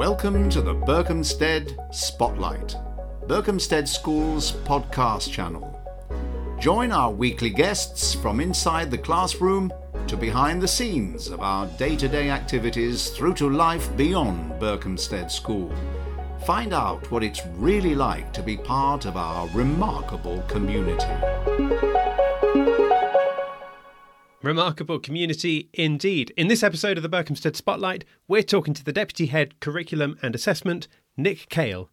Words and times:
Welcome 0.00 0.48
to 0.48 0.62
the 0.62 0.74
Berkhamsted 0.74 1.94
Spotlight, 1.94 2.74
Berkhamsted 3.26 3.86
School's 3.86 4.52
podcast 4.52 5.30
channel. 5.30 5.78
Join 6.58 6.90
our 6.90 7.10
weekly 7.10 7.50
guests 7.50 8.14
from 8.14 8.40
inside 8.40 8.90
the 8.90 8.96
classroom 8.96 9.70
to 10.06 10.16
behind 10.16 10.62
the 10.62 10.68
scenes 10.68 11.28
of 11.28 11.40
our 11.42 11.66
day 11.76 11.96
to 11.96 12.08
day 12.08 12.30
activities 12.30 13.10
through 13.10 13.34
to 13.34 13.50
life 13.50 13.94
beyond 13.98 14.52
Berkhamsted 14.58 15.30
School. 15.30 15.70
Find 16.46 16.72
out 16.72 17.10
what 17.10 17.22
it's 17.22 17.44
really 17.56 17.94
like 17.94 18.32
to 18.32 18.42
be 18.42 18.56
part 18.56 19.04
of 19.04 19.18
our 19.18 19.48
remarkable 19.48 20.40
community. 20.48 21.99
Remarkable 24.42 24.98
community 24.98 25.68
indeed. 25.74 26.32
In 26.34 26.48
this 26.48 26.62
episode 26.62 26.96
of 26.96 27.02
the 27.02 27.10
Berkhamsted 27.10 27.56
Spotlight, 27.56 28.06
we're 28.26 28.42
talking 28.42 28.72
to 28.72 28.82
the 28.82 28.90
Deputy 28.90 29.26
Head 29.26 29.60
Curriculum 29.60 30.18
and 30.22 30.34
Assessment, 30.34 30.88
Nick 31.14 31.50
Kale. 31.50 31.90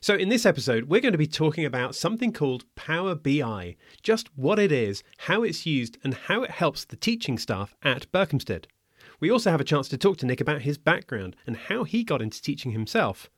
So, 0.00 0.14
in 0.14 0.28
this 0.28 0.46
episode, 0.46 0.84
we're 0.84 1.00
going 1.00 1.10
to 1.10 1.18
be 1.18 1.26
talking 1.26 1.64
about 1.64 1.96
something 1.96 2.32
called 2.32 2.64
Power 2.76 3.16
BI, 3.16 3.74
just 4.04 4.28
what 4.36 4.60
it 4.60 4.70
is, 4.70 5.02
how 5.18 5.42
it's 5.42 5.66
used, 5.66 5.98
and 6.04 6.14
how 6.14 6.44
it 6.44 6.52
helps 6.52 6.84
the 6.84 6.94
teaching 6.94 7.38
staff 7.38 7.74
at 7.82 8.06
Berkhamsted. 8.12 8.66
We 9.18 9.28
also 9.28 9.50
have 9.50 9.60
a 9.60 9.64
chance 9.64 9.88
to 9.88 9.98
talk 9.98 10.16
to 10.18 10.26
Nick 10.26 10.40
about 10.40 10.62
his 10.62 10.78
background 10.78 11.34
and 11.44 11.56
how 11.56 11.82
he 11.82 12.04
got 12.04 12.22
into 12.22 12.40
teaching 12.40 12.70
himself. 12.70 13.28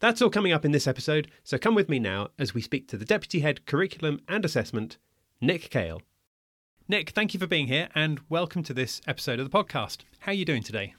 That's 0.00 0.22
all 0.22 0.30
coming 0.30 0.52
up 0.52 0.64
in 0.64 0.72
this 0.72 0.86
episode, 0.86 1.30
so 1.44 1.58
come 1.58 1.74
with 1.74 1.90
me 1.90 1.98
now 1.98 2.28
as 2.38 2.54
we 2.54 2.62
speak 2.62 2.88
to 2.88 2.96
the 2.96 3.04
Deputy 3.04 3.40
Head 3.40 3.66
Curriculum 3.66 4.20
and 4.26 4.46
Assessment, 4.46 4.96
Nick 5.42 5.68
Kale. 5.68 6.00
Nick, 6.90 7.10
thank 7.10 7.34
you 7.34 7.40
for 7.40 7.46
being 7.46 7.66
here 7.66 7.90
and 7.94 8.18
welcome 8.30 8.62
to 8.62 8.72
this 8.72 9.02
episode 9.06 9.38
of 9.38 9.50
the 9.50 9.54
podcast. 9.54 9.98
How 10.20 10.32
are 10.32 10.34
you 10.34 10.46
doing 10.46 10.62
today? 10.62 10.94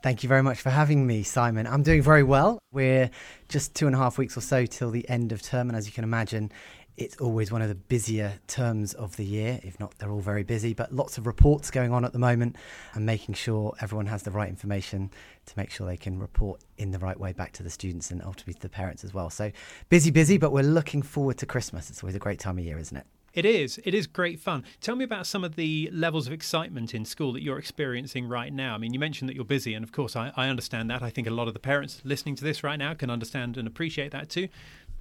Thank 0.00 0.22
you 0.22 0.28
very 0.28 0.44
much 0.44 0.60
for 0.60 0.70
having 0.70 1.04
me, 1.04 1.24
Simon. 1.24 1.66
I'm 1.66 1.82
doing 1.82 2.00
very 2.00 2.22
well. 2.22 2.60
We're 2.72 3.10
just 3.48 3.74
two 3.74 3.86
and 3.86 3.96
a 3.96 3.98
half 3.98 4.18
weeks 4.18 4.36
or 4.36 4.40
so 4.40 4.66
till 4.66 4.92
the 4.92 5.08
end 5.08 5.32
of 5.32 5.42
term, 5.42 5.68
and 5.68 5.76
as 5.76 5.84
you 5.84 5.92
can 5.92 6.04
imagine, 6.04 6.52
it's 6.96 7.16
always 7.16 7.50
one 7.50 7.60
of 7.60 7.68
the 7.68 7.74
busier 7.74 8.34
terms 8.46 8.94
of 8.94 9.16
the 9.16 9.24
year. 9.24 9.58
If 9.64 9.80
not, 9.80 9.98
they're 9.98 10.12
all 10.12 10.20
very 10.20 10.44
busy, 10.44 10.74
but 10.74 10.92
lots 10.94 11.18
of 11.18 11.26
reports 11.26 11.72
going 11.72 11.92
on 11.92 12.04
at 12.04 12.12
the 12.12 12.20
moment 12.20 12.54
and 12.94 13.04
making 13.04 13.34
sure 13.34 13.74
everyone 13.80 14.06
has 14.06 14.22
the 14.22 14.30
right 14.30 14.48
information 14.48 15.10
to 15.46 15.54
make 15.56 15.72
sure 15.72 15.88
they 15.88 15.96
can 15.96 16.20
report 16.20 16.60
in 16.78 16.92
the 16.92 17.00
right 17.00 17.18
way 17.18 17.32
back 17.32 17.52
to 17.54 17.64
the 17.64 17.70
students 17.70 18.12
and 18.12 18.22
ultimately 18.22 18.54
to 18.54 18.60
the 18.60 18.68
parents 18.68 19.02
as 19.02 19.12
well. 19.12 19.28
So 19.30 19.50
busy, 19.88 20.12
busy, 20.12 20.38
but 20.38 20.52
we're 20.52 20.62
looking 20.62 21.02
forward 21.02 21.36
to 21.38 21.46
Christmas. 21.46 21.90
It's 21.90 22.04
always 22.04 22.14
a 22.14 22.20
great 22.20 22.38
time 22.38 22.58
of 22.58 22.64
year, 22.64 22.78
isn't 22.78 22.96
it? 22.96 23.06
It 23.36 23.44
is. 23.44 23.78
It 23.84 23.92
is 23.92 24.06
great 24.06 24.40
fun. 24.40 24.64
Tell 24.80 24.96
me 24.96 25.04
about 25.04 25.26
some 25.26 25.44
of 25.44 25.56
the 25.56 25.90
levels 25.92 26.26
of 26.26 26.32
excitement 26.32 26.94
in 26.94 27.04
school 27.04 27.34
that 27.34 27.42
you're 27.42 27.58
experiencing 27.58 28.26
right 28.26 28.50
now. 28.50 28.74
I 28.74 28.78
mean, 28.78 28.94
you 28.94 28.98
mentioned 28.98 29.28
that 29.28 29.36
you're 29.36 29.44
busy, 29.44 29.74
and 29.74 29.84
of 29.84 29.92
course, 29.92 30.16
I, 30.16 30.32
I 30.36 30.48
understand 30.48 30.88
that. 30.88 31.02
I 31.02 31.10
think 31.10 31.26
a 31.26 31.30
lot 31.30 31.46
of 31.46 31.52
the 31.52 31.60
parents 31.60 32.00
listening 32.02 32.34
to 32.36 32.44
this 32.44 32.64
right 32.64 32.78
now 32.78 32.94
can 32.94 33.10
understand 33.10 33.58
and 33.58 33.68
appreciate 33.68 34.12
that 34.12 34.30
too. 34.30 34.48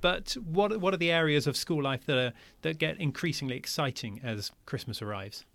But 0.02 0.36
what 0.46 0.82
what 0.82 0.94
are 0.94 0.98
the 0.98 1.14
areas 1.14 1.48
of 1.48 1.56
school 1.56 1.82
life 1.82 2.06
that 2.08 2.18
are, 2.18 2.34
that 2.64 2.78
get 2.78 3.00
increasingly 3.00 3.56
exciting 3.56 4.20
as 4.22 4.52
Christmas 4.66 5.02
arrives? 5.02 5.46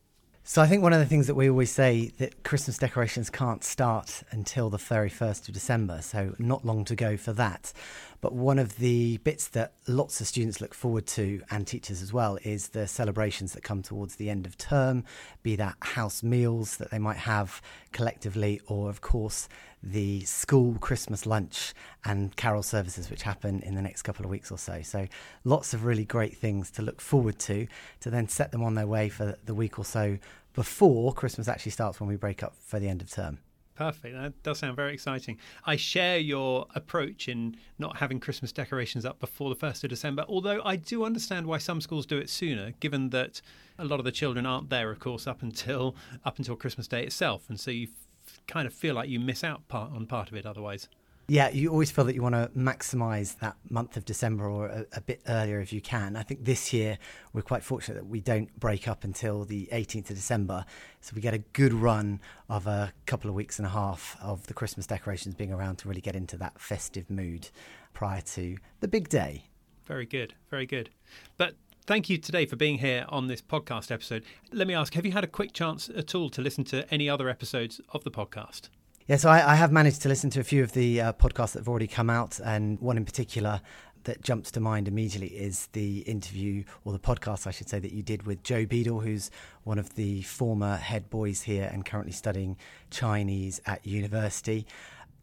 So 0.43 0.63
I 0.63 0.67
think 0.67 0.83
one 0.83 0.95
of 0.95 1.01
the 1.01 1.07
things 1.07 1.27
that 1.27 1.35
we 1.35 1.51
always 1.51 1.71
say 1.71 2.13
that 2.17 2.45
Christmas 2.45 2.79
decorations 2.79 3.29
can't 3.29 3.63
start 3.63 4.23
until 4.31 4.71
the 4.71 4.79
very 4.79 5.11
first 5.11 5.47
of 5.49 5.55
December, 5.55 6.01
so 6.01 6.35
not 6.39 6.65
long 6.65 6.87
to 6.87 6.97
go 6.97 7.19
for 7.19 7.35
that. 7.35 7.75
But 8.21 8.35
one 8.35 8.59
of 8.59 8.77
the 8.77 9.17
bits 9.19 9.49
that 9.49 9.73
lots 9.87 10.21
of 10.21 10.27
students 10.27 10.61
look 10.61 10.75
forward 10.75 11.07
to, 11.09 11.43
and 11.51 11.67
teachers 11.67 12.03
as 12.03 12.13
well, 12.13 12.39
is 12.43 12.69
the 12.69 12.87
celebrations 12.87 13.53
that 13.55 13.63
come 13.63 13.83
towards 13.83 14.17
the 14.17 14.29
end 14.29 14.45
of 14.47 14.59
term, 14.59 15.05
be 15.43 15.57
that 15.57 15.77
house 15.81 16.23
meals 16.23 16.77
that 16.77 16.91
they 16.91 16.99
might 16.99 17.17
have 17.17 17.63
collectively, 17.93 18.61
or 18.67 18.91
of 18.91 19.01
course 19.01 19.49
the 19.83 20.21
school 20.25 20.77
Christmas 20.81 21.25
lunch 21.25 21.73
and 22.05 22.37
carol 22.37 22.63
services, 22.63 23.09
which 23.09 23.23
happen 23.23 23.63
in 23.63 23.75
the 23.75 23.83
next 23.83 24.03
couple 24.03 24.27
of 24.27 24.31
weeks 24.31 24.51
or 24.51 24.59
so. 24.59 24.83
So 24.83 25.07
lots 25.45 25.73
of 25.73 25.85
really 25.85 26.05
great 26.05 26.37
things 26.37 26.71
to 26.73 26.83
look 26.83 27.01
forward 27.01 27.39
to, 27.41 27.67
to 28.01 28.11
then 28.11 28.29
set 28.29 28.53
them 28.53 28.63
on 28.63 28.75
their 28.75 28.87
way 28.87 29.09
for 29.09 29.39
the 29.45 29.55
week 29.55 29.79
or 29.79 29.85
so 29.85 30.19
before 30.53 31.15
Christmas 31.15 31.49
actually 31.49 31.73
starts 31.73 32.01
when 32.01 32.09
we 32.09 32.17
break 32.17 32.43
up 32.43 32.55
for 32.61 32.79
the 32.79 32.89
end 32.89 33.01
of 33.01 33.11
term. 33.11 33.39
Perfect. 33.75 34.15
That 34.15 34.43
does 34.43 34.59
sound 34.59 34.77
very 34.77 34.93
exciting. 34.93 35.39
I 35.65 35.77
share 35.77 36.19
your 36.19 36.67
approach 36.75 37.29
in 37.29 37.57
not 37.79 37.97
having 37.97 38.21
Christmas 38.21 38.53
decorations 38.53 39.07
up 39.07 39.19
before 39.21 39.49
the 39.49 39.57
1st 39.57 39.85
of 39.85 39.91
December, 39.91 40.25
although 40.29 40.61
I 40.65 40.77
do 40.77 41.05
understand 41.05 41.47
why 41.47 41.59
some 41.59 41.81
schools 41.81 42.05
do 42.05 42.19
it 42.19 42.29
sooner, 42.29 42.73
given 42.81 43.09
that 43.11 43.41
a 43.79 43.85
lot 43.85 43.99
of 43.99 44.05
the 44.05 44.13
children 44.13 44.45
aren't 44.45 44.69
there, 44.69 44.91
of 44.91 44.99
course, 44.99 45.27
up 45.27 45.41
until 45.43 45.97
up 46.25 46.37
until 46.39 46.57
Christmas 46.57 46.89
Day 46.89 47.05
itself. 47.05 47.49
And 47.49 47.59
so 47.59 47.71
you 47.71 47.89
f- 48.27 48.41
kind 48.47 48.67
of 48.67 48.75
feel 48.75 48.95
like 48.95 49.09
you 49.09 49.19
miss 49.19 49.43
out 49.43 49.67
part 49.69 49.93
on 49.93 50.05
part 50.07 50.29
of 50.29 50.35
it 50.35 50.45
otherwise. 50.45 50.89
Yeah, 51.31 51.49
you 51.51 51.71
always 51.71 51.93
feel 51.93 52.07
that 52.07 52.17
you 52.17 52.23
want 52.23 52.35
to 52.35 52.51
maximise 52.59 53.39
that 53.39 53.55
month 53.69 53.97
of 53.97 54.05
December 54.05 54.51
or 54.51 54.67
a, 54.67 54.87
a, 54.95 55.01
bit 55.01 55.23
earlier 55.29 55.61
if 55.61 55.73
you 55.73 55.81
can. 55.81 56.17
I 56.17 56.25
think 56.25 56.45
this 56.45 56.73
year 56.73 56.99
we're 57.33 57.43
quite 57.43 57.63
fortunate 57.63 57.95
that 57.95 58.07
we 58.09 58.21
don't 58.21 58.53
break 58.59 58.89
up 58.89 59.05
until 59.05 59.45
the 59.45 59.69
18th 59.73 60.11
of 60.11 60.17
December. 60.17 60.65
So 61.01 61.13
we 61.15 61.21
get 61.21 61.33
a 61.33 61.39
good 61.39 61.73
run 61.73 62.19
of 62.49 62.67
a 62.67 62.93
couple 63.07 63.31
of 63.31 63.37
weeks 63.37 63.61
and 63.61 63.67
a 63.67 63.71
half 63.71 64.17
of 64.21 64.49
the 64.49 64.55
Christmas 64.55 64.89
decorations 64.89 65.37
being 65.37 65.53
around 65.53 65.77
to 65.77 65.89
really 65.89 66.01
get 66.01 66.17
into 66.17 66.37
that 66.39 66.61
festive 66.61 67.09
mood 67.09 67.51
prior 67.95 68.23
to 68.23 68.57
the 68.81 68.89
big 68.89 69.09
day. 69.09 69.45
Very 69.87 70.07
good, 70.07 70.35
very 70.51 70.67
good. 70.67 70.91
But 71.37 71.55
thank 71.87 72.11
you 72.11 72.19
today 72.19 72.45
for 72.45 72.57
being 72.57 72.79
here 72.79 73.05
on 73.09 73.29
this 73.29 73.41
podcast 73.41 73.93
episode. 73.93 74.25
Let 74.51 74.67
me 74.67 74.75
ask 74.75 74.95
have 74.95 75.07
you 75.07 75.13
had 75.13 75.23
a 75.23 75.29
quick 75.29 75.53
chance 75.53 75.89
at 75.95 76.13
all 76.13 76.29
to 76.31 76.43
listen 76.43 76.65
to 76.65 76.93
any 76.93 77.09
other 77.09 77.29
episodes 77.29 77.81
of 77.91 78.03
the 78.03 78.11
podcast? 78.11 78.63
Yeah, 79.11 79.17
so 79.17 79.29
I, 79.29 79.55
I, 79.55 79.55
have 79.57 79.73
managed 79.73 80.03
to 80.03 80.09
listen 80.09 80.31
to 80.31 80.39
a 80.39 80.45
few 80.45 80.63
of 80.63 80.71
the 80.71 81.01
uh, 81.01 81.13
podcasts 81.15 81.55
that 81.55 81.59
have 81.59 81.69
already 81.69 81.89
come 81.89 82.09
out, 82.09 82.39
and 82.39 82.79
one 82.79 82.97
in 82.97 83.05
particular 83.05 83.61
that 84.05 84.23
jumps 84.23 84.53
to 84.53 84.61
mind 84.61 84.87
immediately 84.87 85.37
is 85.37 85.67
the 85.73 86.03
interview 86.03 86.63
or 86.85 86.93
the 86.93 87.01
podcast, 87.01 87.45
I 87.49 87.51
should 87.51 87.69
say, 87.69 87.81
that 87.81 87.91
you 87.91 88.05
did 88.05 88.25
with 88.25 88.45
Joe 88.45 88.67
Beadle, 88.67 89.01
who's 89.01 89.33
one 89.65 89.81
of 89.81 89.97
the 89.97 90.23
former 90.23 90.77
head 90.77 91.11
boys 91.11 91.43
here 91.43 91.69
and 91.73 91.85
currently 91.85 92.13
studying 92.13 92.57
Chinese 92.91 93.61
at 93.67 93.85
university. 93.85 94.65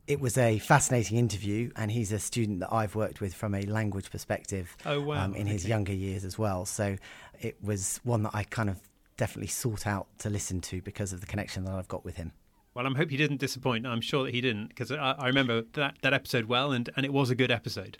It 0.05 0.19
was 0.19 0.37
a 0.37 0.59
fascinating 0.59 1.17
interview, 1.17 1.71
and 1.77 1.89
he's 1.89 2.11
a 2.11 2.19
student 2.19 2.59
that 2.59 2.73
I've 2.73 2.93
worked 2.93 3.21
with 3.21 3.33
from 3.33 3.55
a 3.55 3.61
language 3.61 4.11
perspective 4.11 4.75
oh, 4.85 4.99
wow. 4.99 5.23
um, 5.23 5.33
in 5.33 5.47
his 5.47 5.65
younger 5.65 5.93
years 5.93 6.25
as 6.25 6.37
well. 6.37 6.65
So 6.65 6.97
it 7.39 7.55
was 7.63 8.01
one 8.03 8.23
that 8.23 8.31
I 8.35 8.43
kind 8.43 8.69
of 8.69 8.81
definitely 9.15 9.47
sought 9.47 9.87
out 9.87 10.07
to 10.19 10.29
listen 10.29 10.59
to 10.59 10.81
because 10.81 11.13
of 11.13 11.21
the 11.21 11.25
connection 11.25 11.63
that 11.63 11.73
I've 11.73 11.87
got 11.87 12.03
with 12.03 12.17
him. 12.17 12.33
Well, 12.77 12.85
I'm 12.85 12.93
hope 12.93 13.09
he 13.09 13.17
didn't 13.17 13.38
disappoint. 13.38 13.88
I'm 13.88 14.01
sure 14.01 14.23
that 14.25 14.35
he 14.35 14.39
didn't 14.39 14.67
because 14.67 14.91
I, 14.91 15.13
I, 15.17 15.25
remember 15.25 15.63
that, 15.73 15.95
that 16.03 16.13
episode 16.13 16.45
well, 16.45 16.71
and, 16.71 16.88
and 16.95 17.07
it 17.07 17.11
was 17.11 17.31
a 17.31 17.35
good 17.35 17.49
episode. 17.49 17.97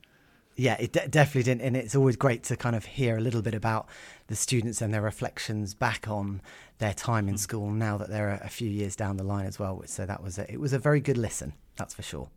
Yeah, 0.56 0.76
it 0.80 0.92
de- 0.92 1.08
definitely 1.08 1.52
didn't, 1.52 1.62
and 1.62 1.76
it's 1.76 1.96
always 1.96 2.16
great 2.16 2.44
to 2.44 2.56
kind 2.56 2.76
of 2.76 2.86
hear 2.86 3.18
a 3.18 3.20
little 3.20 3.42
bit 3.42 3.56
about 3.56 3.90
the 4.28 4.36
students 4.36 4.80
and 4.80 4.94
their 4.94 5.02
reflections 5.02 5.74
back 5.74 6.08
on 6.08 6.42
their 6.78 6.94
time 6.94 7.28
in 7.28 7.34
mm. 7.34 7.40
school 7.40 7.72
now 7.72 7.98
that 7.98 8.10
they're 8.10 8.40
a 8.44 8.50
few 8.50 8.70
years 8.70 8.96
down 8.96 9.18
the 9.18 9.24
line 9.24 9.48
as 9.48 9.58
well. 9.58 9.82
So 9.88 10.06
that 10.06 10.22
was 10.22 10.38
a, 10.38 10.54
it 10.54 10.60
was 10.60 10.74
a 10.74 10.80
very 10.80 11.02
good 11.02 11.18
listen, 11.18 11.54
that's 11.76 11.96
for 11.96 12.04
sure. 12.04 12.30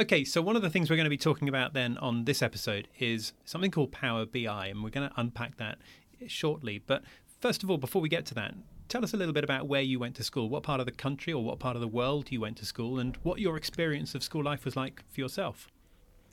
Okay, 0.00 0.24
so 0.24 0.42
one 0.42 0.56
of 0.56 0.62
the 0.62 0.70
things 0.70 0.90
we're 0.90 0.96
going 0.96 1.04
to 1.04 1.10
be 1.10 1.16
talking 1.16 1.48
about 1.48 1.74
then 1.74 1.96
on 1.98 2.24
this 2.24 2.42
episode 2.42 2.88
is 2.98 3.34
something 3.44 3.70
called 3.70 3.92
Power 3.92 4.26
BI, 4.26 4.66
and 4.66 4.82
we're 4.82 4.90
going 4.90 5.08
to 5.08 5.14
unpack 5.16 5.58
that 5.58 5.78
shortly. 6.26 6.82
But 6.84 7.04
first 7.40 7.62
of 7.62 7.70
all, 7.70 7.78
before 7.78 8.02
we 8.02 8.08
get 8.08 8.26
to 8.26 8.34
that, 8.34 8.54
tell 8.88 9.04
us 9.04 9.14
a 9.14 9.16
little 9.16 9.34
bit 9.34 9.44
about 9.44 9.66
where 9.66 9.82
you 9.82 9.98
went 9.98 10.14
to 10.16 10.24
school, 10.24 10.48
what 10.48 10.62
part 10.62 10.80
of 10.80 10.86
the 10.86 10.92
country 10.92 11.32
or 11.32 11.42
what 11.42 11.58
part 11.58 11.76
of 11.76 11.80
the 11.80 11.88
world 11.88 12.30
you 12.30 12.40
went 12.40 12.56
to 12.58 12.66
school, 12.66 12.98
and 12.98 13.16
what 13.22 13.40
your 13.40 13.56
experience 13.56 14.14
of 14.14 14.22
school 14.22 14.42
life 14.42 14.64
was 14.64 14.76
like 14.76 15.02
for 15.10 15.20
yourself. 15.20 15.68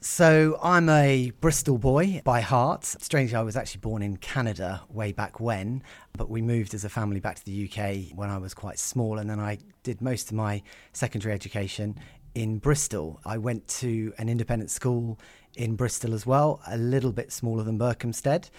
So, 0.03 0.57
I'm 0.63 0.89
a 0.89 1.31
Bristol 1.41 1.78
boy 1.78 2.22
by 2.23 2.41
heart. 2.41 2.85
Strangely, 2.85 3.35
I 3.35 3.44
was 3.44 3.56
actually 3.56 3.81
born 3.81 4.01
in 4.01 4.17
Canada 4.17 4.81
way 4.89 5.12
back 5.12 5.39
when, 5.39 5.84
but 6.17 6.28
we 6.28 6.41
moved 6.41 6.73
as 6.73 6.84
a 6.84 6.89
family 6.89 7.19
back 7.19 7.35
to 7.35 7.45
the 7.45 7.69
UK 7.69 8.17
when 8.17 8.28
I 8.28 8.39
was 8.39 8.56
quite 8.56 8.79
small, 8.79 9.19
and 9.19 9.29
then 9.29 9.39
I 9.39 9.59
did 9.83 10.01
most 10.01 10.29
of 10.31 10.33
my 10.33 10.63
secondary 10.91 11.35
education 11.35 12.00
in 12.33 12.57
Bristol. 12.57 13.19
I 13.25 13.38
went 13.38 13.68
to 13.68 14.12
an 14.18 14.27
independent 14.27 14.71
school 14.71 15.19
in 15.56 15.75
Bristol 15.75 16.15
as 16.15 16.25
well, 16.25 16.62
a 16.65 16.77
little 16.77 17.12
bit 17.12 17.31
smaller 17.31 17.63
than 17.63 17.77
Berkhamsted. 17.77 18.50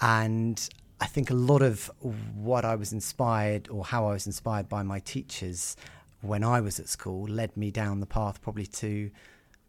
And 0.00 0.68
think 1.16 1.30
a 1.30 1.34
lot 1.34 1.62
of 1.62 1.90
what 2.34 2.66
I 2.66 2.74
was 2.74 2.92
inspired 2.92 3.70
or 3.70 3.86
how 3.86 4.06
I 4.06 4.12
was 4.12 4.26
inspired 4.26 4.68
by 4.68 4.82
my 4.82 4.98
teachers 4.98 5.74
when 6.20 6.44
I 6.44 6.60
was 6.60 6.78
at 6.78 6.90
school 6.90 7.26
led 7.26 7.56
me 7.56 7.70
down 7.70 8.00
the 8.00 8.06
path 8.06 8.42
probably 8.42 8.66
to 8.66 9.10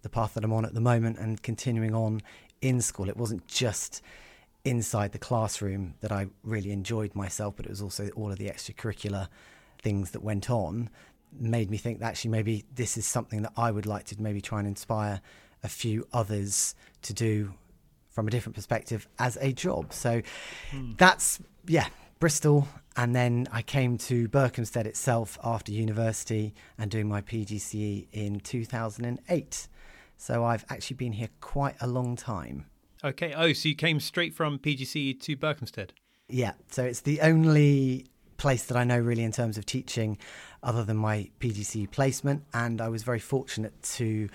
the 0.02 0.10
path 0.10 0.34
that 0.34 0.44
I'm 0.44 0.52
on 0.52 0.66
at 0.66 0.74
the 0.74 0.82
moment 0.82 1.18
and 1.18 1.42
continuing 1.42 1.96
on 1.96 2.22
in 2.62 2.82
school. 2.82 3.08
It 3.08 3.16
wasn't 3.16 3.48
just 3.48 4.02
inside 4.66 5.14
the 5.14 5.20
classroom 5.20 5.94
that 6.02 6.12
I 6.12 6.28
really 6.44 6.72
enjoyed 6.72 7.16
myself, 7.16 7.54
but 7.56 7.66
it 7.66 7.70
was 7.70 7.82
also 7.82 8.10
all 8.10 8.30
of 8.30 8.38
the 8.38 8.50
extracurricular 8.50 9.30
things 9.82 10.12
that 10.12 10.22
went 10.22 10.50
on 10.50 10.90
made 11.32 11.72
me 11.72 11.78
think 11.78 12.00
that 12.00 12.08
actually 12.08 12.32
maybe 12.32 12.66
this 12.76 12.98
is 12.98 13.06
something 13.06 13.44
that 13.44 13.54
I 13.56 13.72
would 13.72 13.86
like 13.86 14.04
to 14.08 14.22
maybe 14.22 14.42
try 14.42 14.60
and 14.60 14.68
inspire 14.68 15.22
a 15.64 15.70
few 15.70 16.10
others 16.12 16.76
to 17.04 17.14
do 17.14 17.54
from 18.18 18.28
a 18.28 18.32
different 18.32 18.56
perspective 18.56 19.08
as 19.20 19.38
a 19.42 19.54
job. 19.54 19.94
So 19.94 20.24
mm. 20.72 20.98
that's, 20.98 21.40
yeah, 21.68 21.86
Bristol. 22.20 22.68
And 22.96 23.16
then 23.16 23.48
I 23.52 23.62
came 23.62 24.00
to 24.10 24.28
Berkhamsted 24.28 24.88
itself 24.88 25.38
after 25.44 25.72
university 25.72 26.56
and 26.80 26.90
doing 26.90 27.08
my 27.08 27.22
PGCE 27.22 28.08
in 28.12 28.40
2008. 28.40 29.68
So 30.18 30.44
I've 30.44 30.66
actually 30.68 30.96
been 30.96 31.12
here 31.12 31.30
quite 31.42 31.76
a 31.80 31.86
long 31.86 32.16
time. 32.16 32.66
Okay. 33.04 33.36
Oh, 33.36 33.54
so 33.54 33.70
you 33.70 33.76
came 33.76 34.00
straight 34.00 34.34
from 34.34 34.58
PGCE 34.58 35.22
to 35.22 35.38
Berkhamsted? 35.38 35.92
Yeah. 36.28 36.54
So 36.72 36.86
it's 36.86 37.02
the 37.02 37.22
only 37.22 38.08
place 38.38 38.64
that 38.66 38.78
I 38.78 38.84
know 38.84 38.98
really 38.98 39.24
in 39.24 39.32
terms 39.32 39.60
of 39.60 39.68
teaching 39.68 40.18
other 40.64 40.84
than 40.84 40.98
my 40.98 41.30
PGCE 41.40 41.92
placement. 41.92 42.46
And 42.52 42.82
I 42.82 42.90
was 42.90 43.04
very 43.04 43.20
fortunate 43.20 43.80
to 43.98 44.28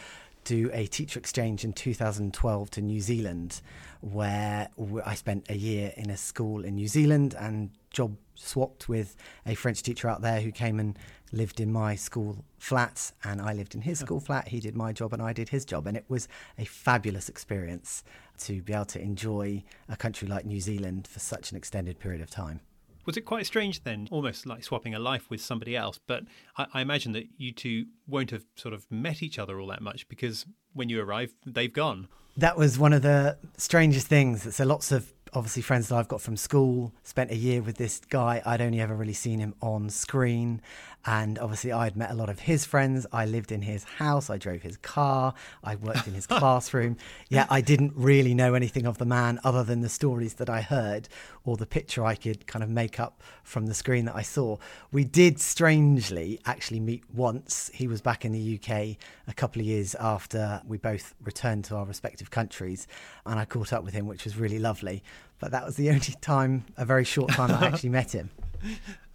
do 0.44 0.70
a 0.72 0.86
teacher 0.86 1.18
exchange 1.18 1.64
in 1.64 1.72
2012 1.72 2.70
to 2.70 2.80
New 2.80 3.00
Zealand, 3.00 3.60
where 4.00 4.68
I 5.04 5.14
spent 5.14 5.48
a 5.48 5.56
year 5.56 5.92
in 5.96 6.10
a 6.10 6.16
school 6.16 6.64
in 6.64 6.74
New 6.74 6.88
Zealand 6.88 7.34
and 7.38 7.70
job 7.90 8.16
swapped 8.34 8.88
with 8.88 9.16
a 9.46 9.54
French 9.54 9.82
teacher 9.82 10.08
out 10.08 10.22
there 10.22 10.40
who 10.40 10.50
came 10.50 10.80
and 10.80 10.98
lived 11.32 11.60
in 11.60 11.72
my 11.72 11.94
school 11.94 12.44
flat, 12.58 13.12
and 13.24 13.40
I 13.40 13.52
lived 13.52 13.74
in 13.74 13.82
his 13.82 14.02
oh. 14.02 14.06
school 14.06 14.20
flat. 14.20 14.48
He 14.48 14.60
did 14.60 14.76
my 14.76 14.92
job, 14.92 15.12
and 15.12 15.22
I 15.22 15.32
did 15.32 15.48
his 15.48 15.64
job, 15.64 15.86
and 15.86 15.96
it 15.96 16.04
was 16.08 16.28
a 16.58 16.64
fabulous 16.64 17.28
experience 17.28 18.04
to 18.38 18.62
be 18.62 18.72
able 18.72 18.84
to 18.86 19.00
enjoy 19.00 19.62
a 19.88 19.96
country 19.96 20.28
like 20.28 20.44
New 20.44 20.60
Zealand 20.60 21.06
for 21.06 21.20
such 21.20 21.50
an 21.50 21.56
extended 21.56 21.98
period 21.98 22.20
of 22.20 22.30
time. 22.30 22.60
Was 23.04 23.16
it 23.16 23.22
quite 23.22 23.46
strange 23.46 23.82
then, 23.82 24.08
almost 24.10 24.46
like 24.46 24.62
swapping 24.62 24.94
a 24.94 24.98
life 24.98 25.28
with 25.28 25.40
somebody 25.40 25.76
else? 25.76 25.98
But 26.06 26.24
I, 26.56 26.66
I, 26.74 26.80
imagine 26.82 27.12
that 27.12 27.26
you 27.36 27.52
two 27.52 27.86
won't 28.06 28.30
have 28.30 28.44
sort 28.54 28.74
of 28.74 28.86
met 28.90 29.22
each 29.22 29.38
other 29.38 29.58
all 29.60 29.66
that 29.68 29.82
much 29.82 30.08
because 30.08 30.46
when 30.72 30.88
you 30.88 31.02
arrive, 31.02 31.34
they've 31.44 31.72
gone. 31.72 32.08
That 32.36 32.56
was 32.56 32.78
one 32.78 32.92
of 32.92 33.02
the 33.02 33.38
strangest 33.56 34.06
things. 34.06 34.54
So 34.54 34.64
lots 34.64 34.92
of 34.92 35.12
obviously 35.34 35.62
friends 35.62 35.88
that 35.88 35.96
I've 35.96 36.08
got 36.08 36.20
from 36.20 36.36
school. 36.36 36.92
Spent 37.02 37.30
a 37.30 37.36
year 37.36 37.62
with 37.62 37.76
this 37.76 38.00
guy. 38.08 38.42
I'd 38.44 38.60
only 38.60 38.80
ever 38.80 38.94
really 38.94 39.12
seen 39.12 39.38
him 39.38 39.54
on 39.60 39.90
screen, 39.90 40.60
and 41.04 41.38
obviously 41.38 41.72
I'd 41.72 41.96
met 41.96 42.10
a 42.10 42.14
lot 42.14 42.28
of 42.28 42.40
his 42.40 42.64
friends. 42.64 43.06
I 43.12 43.26
lived 43.26 43.50
in 43.50 43.62
his 43.62 43.84
house. 43.84 44.30
I 44.30 44.38
drove 44.38 44.62
his 44.62 44.76
car. 44.76 45.34
I 45.64 45.76
worked 45.76 46.06
in 46.06 46.14
his 46.14 46.26
classroom. 46.28 46.96
Yeah, 47.28 47.46
I 47.50 47.60
didn't 47.60 47.92
really 47.96 48.34
know 48.34 48.54
anything 48.54 48.86
of 48.86 48.98
the 48.98 49.04
man 49.04 49.40
other 49.42 49.64
than 49.64 49.80
the 49.80 49.88
stories 49.88 50.34
that 50.34 50.48
I 50.48 50.60
heard 50.60 51.08
or 51.44 51.56
the 51.56 51.66
picture 51.66 52.04
I 52.04 52.14
could 52.14 52.46
kind 52.46 52.62
of 52.62 52.70
make 52.70 53.00
up 53.00 53.20
from 53.42 53.66
the 53.66 53.74
screen 53.74 54.04
that 54.04 54.14
I 54.14 54.22
saw. 54.22 54.58
We 54.92 55.04
did 55.04 55.40
strangely 55.40 56.40
actually 56.46 56.80
meet 56.80 57.02
once. 57.12 57.70
He 57.74 57.88
was 57.88 58.00
back 58.00 58.24
in 58.24 58.32
the 58.32 58.60
UK 58.60 58.96
a 59.26 59.34
couple 59.34 59.60
of 59.60 59.66
years 59.66 59.94
after 59.96 60.62
we 60.66 60.78
both 60.78 61.14
returned 61.24 61.64
to 61.66 61.76
our 61.76 61.84
respective 61.84 62.30
countries, 62.30 62.86
and 63.26 63.40
I 63.40 63.44
caught 63.44 63.72
up 63.72 63.82
with 63.82 63.94
him, 63.94 64.06
which 64.06 64.24
was 64.24 64.36
really 64.36 64.58
lovely. 64.58 65.02
But 65.40 65.50
that 65.50 65.64
was 65.64 65.76
the 65.76 65.88
only 65.88 66.00
time, 66.20 66.64
a 66.76 66.84
very 66.84 67.04
short 67.04 67.32
time, 67.32 67.50
I 67.50 67.66
actually 67.68 67.90
met 67.90 68.14
him. 68.14 68.30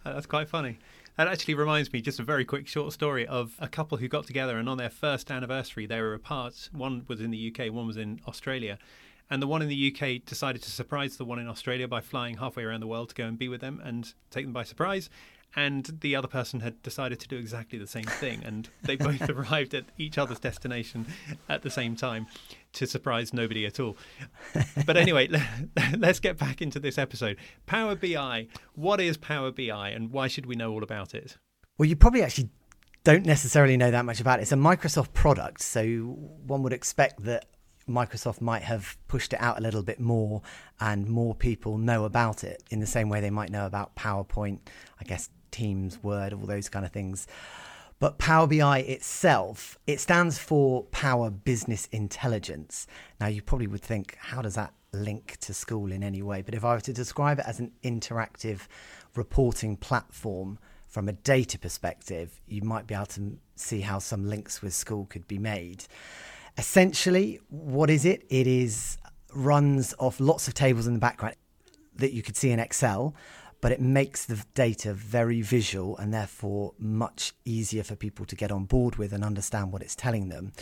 That's 0.04 0.26
quite 0.26 0.48
funny. 0.48 0.78
That 1.18 1.26
actually 1.26 1.54
reminds 1.54 1.92
me, 1.92 2.00
just 2.00 2.20
a 2.20 2.22
very 2.22 2.44
quick 2.44 2.68
short 2.68 2.92
story 2.92 3.26
of 3.26 3.56
a 3.58 3.66
couple 3.66 3.98
who 3.98 4.06
got 4.06 4.24
together 4.24 4.56
and 4.56 4.68
on 4.68 4.78
their 4.78 4.88
first 4.88 5.32
anniversary, 5.32 5.84
they 5.84 6.00
were 6.00 6.14
apart. 6.14 6.70
One 6.70 7.04
was 7.08 7.20
in 7.20 7.32
the 7.32 7.52
UK, 7.52 7.72
one 7.72 7.88
was 7.88 7.96
in 7.96 8.20
Australia. 8.28 8.78
And 9.28 9.42
the 9.42 9.48
one 9.48 9.60
in 9.60 9.66
the 9.66 9.92
UK 9.92 10.24
decided 10.24 10.62
to 10.62 10.70
surprise 10.70 11.16
the 11.16 11.24
one 11.24 11.40
in 11.40 11.48
Australia 11.48 11.88
by 11.88 12.02
flying 12.02 12.36
halfway 12.36 12.62
around 12.62 12.78
the 12.78 12.86
world 12.86 13.08
to 13.08 13.16
go 13.16 13.24
and 13.24 13.36
be 13.36 13.48
with 13.48 13.60
them 13.60 13.80
and 13.82 14.14
take 14.30 14.44
them 14.44 14.52
by 14.52 14.62
surprise. 14.62 15.10
And 15.56 15.98
the 16.02 16.14
other 16.14 16.28
person 16.28 16.60
had 16.60 16.82
decided 16.82 17.20
to 17.20 17.28
do 17.28 17.36
exactly 17.36 17.78
the 17.78 17.86
same 17.86 18.04
thing. 18.04 18.42
And 18.44 18.68
they 18.82 18.96
both 18.96 19.28
arrived 19.28 19.74
at 19.74 19.84
each 19.96 20.18
other's 20.18 20.38
destination 20.38 21.06
at 21.48 21.62
the 21.62 21.70
same 21.70 21.96
time 21.96 22.26
to 22.74 22.86
surprise 22.86 23.32
nobody 23.32 23.66
at 23.66 23.80
all. 23.80 23.96
But 24.86 24.96
anyway, 24.96 25.28
let's 25.96 26.20
get 26.20 26.38
back 26.38 26.60
into 26.60 26.78
this 26.78 26.98
episode. 26.98 27.36
Power 27.66 27.94
BI. 27.94 28.48
What 28.74 29.00
is 29.00 29.16
Power 29.16 29.50
BI 29.50 29.90
and 29.90 30.10
why 30.10 30.28
should 30.28 30.46
we 30.46 30.54
know 30.54 30.72
all 30.72 30.82
about 30.82 31.14
it? 31.14 31.36
Well, 31.78 31.88
you 31.88 31.96
probably 31.96 32.22
actually 32.22 32.50
don't 33.04 33.24
necessarily 33.24 33.76
know 33.76 33.90
that 33.90 34.04
much 34.04 34.20
about 34.20 34.40
it. 34.40 34.42
It's 34.42 34.52
a 34.52 34.56
Microsoft 34.56 35.12
product. 35.12 35.62
So 35.62 35.86
one 36.46 36.62
would 36.62 36.72
expect 36.72 37.24
that 37.24 37.46
Microsoft 37.88 38.40
might 38.40 38.62
have 38.62 38.96
pushed 39.08 39.32
it 39.32 39.40
out 39.40 39.58
a 39.58 39.62
little 39.62 39.82
bit 39.82 39.98
more 39.98 40.42
and 40.78 41.08
more 41.08 41.34
people 41.34 41.78
know 41.78 42.04
about 42.04 42.44
it 42.44 42.62
in 42.70 42.80
the 42.80 42.86
same 42.86 43.08
way 43.08 43.20
they 43.20 43.30
might 43.30 43.50
know 43.50 43.64
about 43.64 43.96
PowerPoint, 43.96 44.60
I 45.00 45.04
guess 45.04 45.30
Teams, 45.58 46.00
Word, 46.04 46.32
all 46.32 46.46
those 46.46 46.68
kind 46.68 46.86
of 46.86 46.92
things. 46.92 47.26
But 47.98 48.18
Power 48.18 48.46
BI 48.46 48.78
itself, 48.78 49.76
it 49.88 49.98
stands 49.98 50.38
for 50.38 50.84
Power 50.84 51.30
Business 51.30 51.88
Intelligence. 51.90 52.86
Now, 53.20 53.26
you 53.26 53.42
probably 53.42 53.66
would 53.66 53.82
think, 53.82 54.16
how 54.20 54.40
does 54.40 54.54
that 54.54 54.72
link 54.92 55.36
to 55.40 55.52
school 55.52 55.90
in 55.90 56.04
any 56.04 56.22
way? 56.22 56.42
But 56.42 56.54
if 56.54 56.64
I 56.64 56.74
were 56.74 56.80
to 56.82 56.92
describe 56.92 57.40
it 57.40 57.44
as 57.46 57.58
an 57.58 57.72
interactive 57.82 58.68
reporting 59.16 59.76
platform 59.76 60.60
from 60.86 61.08
a 61.08 61.12
data 61.12 61.58
perspective, 61.58 62.40
you 62.46 62.62
might 62.62 62.86
be 62.86 62.94
able 62.94 63.06
to 63.06 63.36
see 63.56 63.80
how 63.80 63.98
some 63.98 64.28
links 64.28 64.62
with 64.62 64.72
school 64.72 65.06
could 65.06 65.26
be 65.26 65.38
made. 65.38 65.84
Essentially, 66.56 67.40
what 67.48 67.90
is 67.90 68.04
it? 68.04 68.24
It 68.30 68.46
is 68.46 68.96
runs 69.34 69.92
off 69.98 70.20
lots 70.20 70.46
of 70.46 70.54
tables 70.54 70.86
in 70.86 70.92
the 70.94 71.00
background 71.00 71.34
that 71.96 72.12
you 72.12 72.22
could 72.22 72.36
see 72.36 72.52
in 72.52 72.60
Excel, 72.60 73.12
but 73.60 73.72
it 73.72 73.80
makes 73.80 74.24
the 74.24 74.44
data 74.54 74.94
very 74.94 75.42
visual 75.42 75.96
and 75.96 76.14
therefore 76.14 76.74
much 76.78 77.32
easier 77.44 77.82
for 77.82 77.96
people 77.96 78.24
to 78.26 78.36
get 78.36 78.52
on 78.52 78.64
board 78.64 78.96
with 78.96 79.12
and 79.12 79.24
understand 79.24 79.72
what 79.72 79.82
it's 79.82 79.96
telling 79.96 80.28
them. 80.28 80.52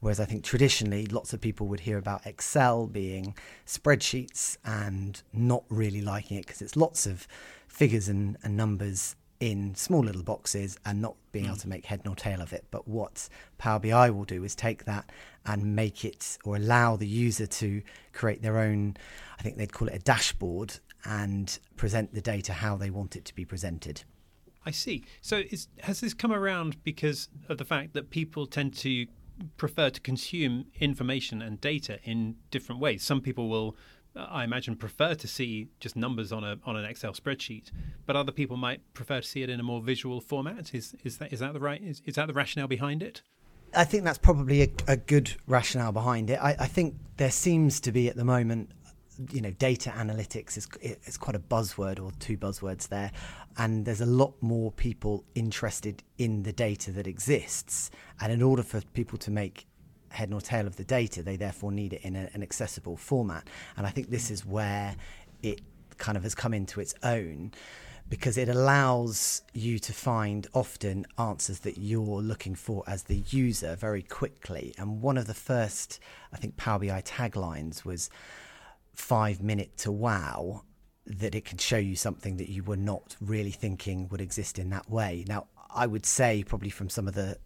Whereas 0.00 0.20
I 0.20 0.24
think 0.24 0.44
traditionally, 0.44 1.06
lots 1.06 1.32
of 1.32 1.40
people 1.40 1.66
would 1.68 1.80
hear 1.80 1.98
about 1.98 2.26
Excel 2.26 2.86
being 2.86 3.34
spreadsheets 3.66 4.56
and 4.64 5.22
not 5.32 5.64
really 5.68 6.00
liking 6.00 6.38
it 6.38 6.46
because 6.46 6.62
it's 6.62 6.76
lots 6.76 7.06
of 7.06 7.26
figures 7.68 8.08
and, 8.08 8.36
and 8.42 8.56
numbers 8.56 9.16
in 9.40 9.74
small 9.74 10.02
little 10.02 10.22
boxes 10.22 10.78
and 10.84 11.00
not 11.00 11.16
being 11.32 11.46
able 11.46 11.56
mm. 11.56 11.62
to 11.62 11.68
make 11.68 11.86
head 11.86 12.02
nor 12.04 12.14
tail 12.14 12.40
of 12.40 12.52
it. 12.52 12.64
But 12.70 12.88
what 12.88 13.28
Power 13.58 13.78
BI 13.78 14.10
will 14.10 14.24
do 14.24 14.44
is 14.44 14.54
take 14.54 14.84
that 14.84 15.10
and 15.44 15.76
make 15.76 16.04
it 16.04 16.38
or 16.44 16.56
allow 16.56 16.96
the 16.96 17.06
user 17.06 17.46
to 17.46 17.82
create 18.12 18.42
their 18.42 18.58
own, 18.58 18.96
I 19.38 19.42
think 19.42 19.56
they'd 19.56 19.72
call 19.72 19.88
it 19.88 19.94
a 19.94 19.98
dashboard, 20.00 20.78
and 21.04 21.58
present 21.76 22.14
the 22.14 22.20
data 22.20 22.52
how 22.52 22.76
they 22.76 22.90
want 22.90 23.16
it 23.16 23.24
to 23.26 23.34
be 23.34 23.44
presented. 23.44 24.02
I 24.64 24.72
see. 24.72 25.04
So 25.20 25.42
is, 25.50 25.68
has 25.80 26.00
this 26.00 26.12
come 26.12 26.32
around 26.32 26.82
because 26.82 27.28
of 27.48 27.58
the 27.58 27.64
fact 27.64 27.94
that 27.94 28.10
people 28.10 28.46
tend 28.46 28.74
to 28.78 29.06
prefer 29.56 29.90
to 29.90 30.00
consume 30.00 30.66
information 30.80 31.40
and 31.40 31.60
data 31.60 32.00
in 32.02 32.36
different 32.50 32.80
ways? 32.80 33.04
Some 33.04 33.20
people 33.20 33.48
will 33.48 33.76
I 34.16 34.44
imagine 34.44 34.76
prefer 34.76 35.14
to 35.14 35.28
see 35.28 35.68
just 35.80 35.96
numbers 35.96 36.32
on 36.32 36.44
a 36.44 36.58
on 36.64 36.76
an 36.76 36.84
Excel 36.84 37.12
spreadsheet, 37.12 37.70
but 38.06 38.16
other 38.16 38.32
people 38.32 38.56
might 38.56 38.80
prefer 38.94 39.20
to 39.20 39.26
see 39.26 39.42
it 39.42 39.50
in 39.50 39.60
a 39.60 39.62
more 39.62 39.80
visual 39.80 40.20
format. 40.20 40.74
Is 40.74 40.94
is 41.04 41.18
that 41.18 41.32
is 41.32 41.40
that 41.40 41.52
the 41.52 41.60
right 41.60 41.82
is, 41.82 42.02
is 42.04 42.14
that 42.16 42.26
the 42.26 42.32
rationale 42.32 42.68
behind 42.68 43.02
it? 43.02 43.22
I 43.74 43.84
think 43.84 44.04
that's 44.04 44.18
probably 44.18 44.62
a, 44.62 44.68
a 44.86 44.96
good 44.96 45.34
rationale 45.46 45.92
behind 45.92 46.30
it. 46.30 46.38
I, 46.40 46.56
I, 46.60 46.66
think 46.66 46.94
there 47.16 47.30
seems 47.30 47.80
to 47.80 47.92
be 47.92 48.08
at 48.08 48.16
the 48.16 48.24
moment, 48.24 48.70
you 49.32 49.40
know, 49.40 49.50
data 49.50 49.90
analytics 49.90 50.56
is 50.56 50.68
it's 50.80 51.16
quite 51.16 51.36
a 51.36 51.40
buzzword 51.40 52.00
or 52.00 52.12
two 52.18 52.38
buzzwords 52.38 52.88
there, 52.88 53.10
and 53.58 53.84
there's 53.84 54.00
a 54.00 54.06
lot 54.06 54.34
more 54.40 54.72
people 54.72 55.24
interested 55.34 56.02
in 56.16 56.42
the 56.44 56.52
data 56.52 56.92
that 56.92 57.06
exists. 57.06 57.90
And 58.20 58.32
in 58.32 58.40
order 58.40 58.62
for 58.62 58.80
people 58.94 59.18
to 59.18 59.30
make 59.30 59.66
head 60.10 60.30
nor 60.30 60.40
tail 60.40 60.66
of 60.66 60.76
the 60.76 60.84
data. 60.84 61.22
They 61.22 61.36
therefore 61.36 61.72
need 61.72 61.92
it 61.92 62.02
in 62.02 62.16
a, 62.16 62.28
an 62.32 62.42
accessible 62.42 62.96
format. 62.96 63.48
And 63.76 63.86
I 63.86 63.90
think 63.90 64.10
this 64.10 64.30
is 64.30 64.44
where 64.44 64.96
it 65.42 65.60
kind 65.98 66.16
of 66.16 66.22
has 66.22 66.34
come 66.34 66.54
into 66.54 66.80
its 66.80 66.94
own 67.02 67.52
because 68.08 68.38
it 68.38 68.48
allows 68.48 69.42
you 69.52 69.78
to 69.80 69.92
find 69.92 70.46
often 70.54 71.06
answers 71.18 71.60
that 71.60 71.78
you're 71.78 72.22
looking 72.22 72.54
for 72.54 72.84
as 72.86 73.04
the 73.04 73.24
user 73.30 73.74
very 73.74 74.02
quickly. 74.02 74.74
And 74.78 75.02
one 75.02 75.18
of 75.18 75.26
the 75.26 75.34
first, 75.34 75.98
I 76.32 76.36
think, 76.36 76.56
Power 76.56 76.78
BI 76.78 77.02
taglines 77.02 77.84
was 77.84 78.08
five 78.94 79.42
minute 79.42 79.76
to 79.78 79.90
wow, 79.90 80.62
that 81.06 81.34
it 81.34 81.44
can 81.44 81.58
show 81.58 81.76
you 81.76 81.96
something 81.96 82.36
that 82.36 82.48
you 82.48 82.62
were 82.62 82.76
not 82.76 83.16
really 83.20 83.50
thinking 83.50 84.08
would 84.08 84.20
exist 84.20 84.58
in 84.58 84.70
that 84.70 84.88
way. 84.88 85.24
Now, 85.26 85.46
I 85.74 85.86
would 85.86 86.06
say, 86.06 86.44
probably 86.44 86.70
from 86.70 86.88
some 86.88 87.08
of 87.08 87.14
the 87.14 87.38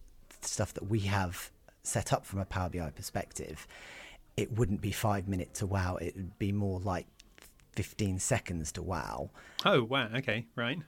stuff 0.42 0.74
that 0.74 0.88
we 0.88 1.00
have 1.00 1.50
set 1.90 2.12
up 2.12 2.24
from 2.24 2.38
a 2.38 2.44
Power 2.44 2.70
BI 2.70 2.90
perspective, 2.90 3.66
it 4.36 4.56
wouldn't 4.56 4.80
be 4.80 4.92
five 4.92 5.28
minutes 5.28 5.58
to 5.58 5.66
wow. 5.66 5.96
It 5.96 6.16
would 6.16 6.38
be 6.38 6.52
more 6.52 6.80
like 6.80 7.06
15 7.72 8.18
seconds 8.18 8.72
to 8.72 8.82
wow. 8.82 9.30
Oh, 9.64 9.82
wow. 9.84 10.08
Okay, 10.16 10.46
right. 10.54 10.78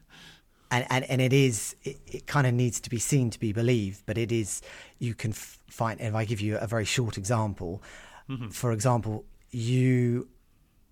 And, 0.71 0.87
and, 0.89 1.05
and 1.05 1.21
it 1.21 1.33
is, 1.33 1.77
it, 1.83 1.99
it 2.07 2.27
kind 2.27 2.47
of 2.47 2.55
needs 2.55 2.81
to 2.81 2.91
be 2.91 2.99
seen 2.99 3.31
to 3.31 3.39
be 3.39 3.53
believed, 3.53 4.05
but 4.07 4.17
it 4.17 4.33
is, 4.33 4.63
you 4.99 5.15
can 5.15 5.33
find, 5.33 6.01
if 6.01 6.15
I 6.15 6.25
give 6.25 6.41
you 6.41 6.57
a 6.57 6.67
very 6.67 6.87
short 6.87 7.19
example, 7.19 7.83
mm-hmm. 8.31 8.49
for 8.49 8.73
example, 8.73 9.25
you 9.51 10.29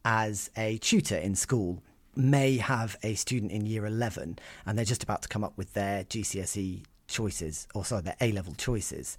as 0.05 0.51
a 0.57 0.79
tutor 0.79 1.17
in 1.17 1.35
school 1.35 1.83
may 2.17 2.57
have 2.59 2.99
a 3.03 3.15
student 3.15 3.53
in 3.53 3.65
year 3.65 3.87
11 3.87 4.39
and 4.67 4.77
they're 4.77 4.85
just 4.85 5.03
about 5.03 5.23
to 5.23 5.29
come 5.29 5.45
up 5.45 5.57
with 5.57 5.73
their 5.73 6.05
GCSE 6.05 6.83
choices, 7.09 7.67
or 7.75 7.85
sorry, 7.85 8.03
their 8.03 8.17
A 8.21 8.33
level 8.33 8.55
choices 8.55 9.17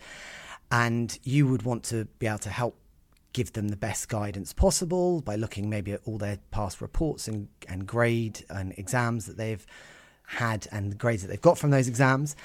and 0.72 1.20
you 1.24 1.48
would 1.48 1.64
want 1.64 1.84
to 1.84 2.06
be 2.20 2.28
able 2.28 2.40
to 2.40 2.50
help 2.50 2.78
give 3.34 3.54
them 3.54 3.70
the 3.70 3.78
best 3.78 4.10
guidance 4.10 4.54
possible 4.54 5.22
by 5.22 5.36
looking 5.36 5.70
maybe 5.70 5.94
at 5.94 6.02
all 6.06 6.18
their 6.18 6.38
past 6.52 6.82
reports 6.82 7.28
and, 7.28 7.48
and 7.68 7.88
grade 7.88 8.44
and 8.50 8.74
exams 8.78 9.26
that 9.26 9.38
they've 9.38 9.66
had 10.26 10.68
and 10.72 10.92
the 10.92 10.96
grades 10.96 11.22
that 11.22 11.30
they've 11.30 11.42
got 11.42 11.58
from 11.58 11.72
those 11.72 11.88
exams. 11.88 12.36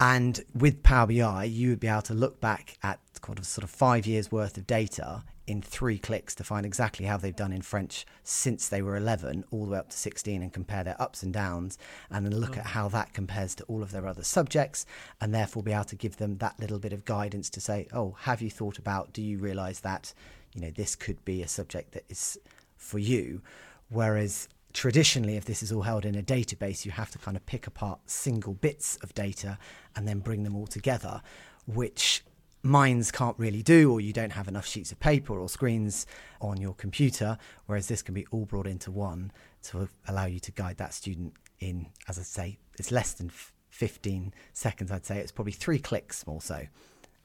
And 0.00 0.40
with 0.54 0.82
Power 0.82 1.06
BI, 1.06 1.44
you 1.44 1.70
would 1.70 1.80
be 1.80 1.86
able 1.86 2.02
to 2.02 2.14
look 2.14 2.40
back 2.40 2.76
at 2.82 2.98
sort 3.42 3.62
of 3.62 3.70
five 3.70 4.04
years 4.04 4.32
worth 4.32 4.56
of 4.56 4.66
data 4.66 5.22
in 5.46 5.60
three 5.60 5.98
clicks 5.98 6.34
to 6.36 6.44
find 6.44 6.64
exactly 6.64 7.06
how 7.06 7.16
they've 7.16 7.34
done 7.34 7.52
in 7.52 7.62
French 7.62 8.06
since 8.22 8.68
they 8.68 8.80
were 8.80 8.96
11 8.96 9.44
all 9.50 9.64
the 9.64 9.72
way 9.72 9.78
up 9.78 9.90
to 9.90 9.96
16 9.96 10.42
and 10.42 10.52
compare 10.52 10.84
their 10.84 11.00
ups 11.00 11.22
and 11.22 11.32
downs 11.32 11.78
and 12.10 12.24
then 12.24 12.38
look 12.38 12.56
oh. 12.56 12.60
at 12.60 12.66
how 12.66 12.88
that 12.88 13.12
compares 13.12 13.54
to 13.54 13.64
all 13.64 13.82
of 13.82 13.90
their 13.90 14.06
other 14.06 14.22
subjects 14.22 14.86
and 15.20 15.34
therefore 15.34 15.62
be 15.62 15.72
able 15.72 15.84
to 15.84 15.96
give 15.96 16.16
them 16.16 16.38
that 16.38 16.58
little 16.60 16.78
bit 16.78 16.92
of 16.92 17.04
guidance 17.04 17.50
to 17.50 17.60
say, 17.60 17.88
oh, 17.92 18.16
have 18.20 18.40
you 18.40 18.50
thought 18.50 18.78
about, 18.78 19.12
do 19.12 19.22
you 19.22 19.38
realize 19.38 19.80
that, 19.80 20.14
you 20.54 20.60
know, 20.60 20.70
this 20.70 20.94
could 20.94 21.24
be 21.24 21.42
a 21.42 21.48
subject 21.48 21.92
that 21.92 22.04
is 22.08 22.38
for 22.76 22.98
you? 22.98 23.42
Whereas 23.88 24.48
traditionally, 24.72 25.36
if 25.36 25.44
this 25.44 25.62
is 25.62 25.72
all 25.72 25.82
held 25.82 26.04
in 26.04 26.14
a 26.14 26.22
database, 26.22 26.84
you 26.84 26.92
have 26.92 27.10
to 27.10 27.18
kind 27.18 27.36
of 27.36 27.44
pick 27.46 27.66
apart 27.66 28.00
single 28.06 28.54
bits 28.54 28.96
of 29.02 29.14
data 29.14 29.58
and 29.96 30.06
then 30.06 30.20
bring 30.20 30.44
them 30.44 30.56
all 30.56 30.66
together, 30.66 31.20
which 31.66 32.24
minds 32.62 33.10
can't 33.10 33.38
really 33.38 33.62
do, 33.62 33.90
or 33.92 34.00
you 34.00 34.12
don't 34.12 34.32
have 34.32 34.48
enough 34.48 34.66
sheets 34.66 34.92
of 34.92 35.00
paper 35.00 35.38
or 35.38 35.48
screens 35.48 36.06
on 36.40 36.60
your 36.60 36.74
computer, 36.74 37.38
whereas 37.66 37.88
this 37.88 38.02
can 38.02 38.14
be 38.14 38.26
all 38.30 38.44
brought 38.44 38.66
into 38.66 38.90
one 38.90 39.32
to 39.64 39.88
allow 40.08 40.26
you 40.26 40.40
to 40.40 40.52
guide 40.52 40.76
that 40.76 40.94
student 40.94 41.34
in, 41.60 41.86
as 42.08 42.18
I 42.18 42.22
say, 42.22 42.58
it's 42.78 42.90
less 42.90 43.12
than 43.12 43.30
15 43.70 44.34
seconds, 44.52 44.90
I'd 44.90 45.06
say. 45.06 45.18
It's 45.18 45.32
probably 45.32 45.52
three 45.52 45.78
clicks 45.78 46.26
more 46.26 46.40
so. 46.40 46.66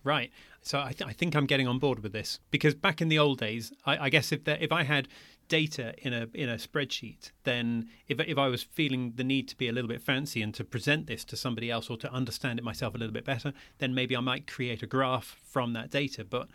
Right. 0.04 0.32
So 0.62 0.80
I, 0.80 0.92
th- 0.92 1.10
I, 1.10 1.14
think 1.14 1.36
I'm 1.36 1.46
getting 1.46 1.68
on 1.68 1.80
board 1.80 2.00
with 2.00 2.14
this 2.14 2.40
because 2.52 2.76
back 2.76 3.02
in 3.02 3.10
the 3.10 3.20
old 3.20 3.40
days, 3.40 3.74
I, 3.86 4.06
I 4.06 4.10
guess 4.10 4.32
if 4.32 4.48
if 4.48 4.72
I 4.72 4.84
had 4.84 5.08
data 5.48 5.94
in 6.00 6.14
a 6.14 6.28
in 6.34 6.50
a 6.50 6.56
spreadsheet, 6.56 7.32
then 7.44 7.90
if 8.08 8.20
if 8.20 8.38
I 8.38 8.48
was 8.48 8.64
feeling 8.64 9.14
the 9.16 9.24
need 9.24 9.48
to 9.50 9.58
be 9.58 9.68
a 9.68 9.72
little 9.72 9.88
bit 9.88 10.02
fancy 10.02 10.42
and 10.42 10.54
to 10.56 10.64
present 10.64 11.08
this 11.08 11.24
to 11.26 11.38
somebody 11.38 11.72
else 11.72 11.90
or 11.90 11.98
to 11.98 12.12
understand 12.12 12.60
it 12.60 12.66
myself 12.66 12.96
a 12.96 12.98
little 12.98 13.14
bit 13.14 13.26
better, 13.26 13.54
then 13.80 13.94
maybe 13.94 14.16
I 14.16 14.20
might 14.22 14.48
create 14.48 14.84
a 14.84 14.88
graph 14.88 15.40
from 15.44 15.74
that 15.74 15.90
data. 15.90 16.24
But 16.24 16.48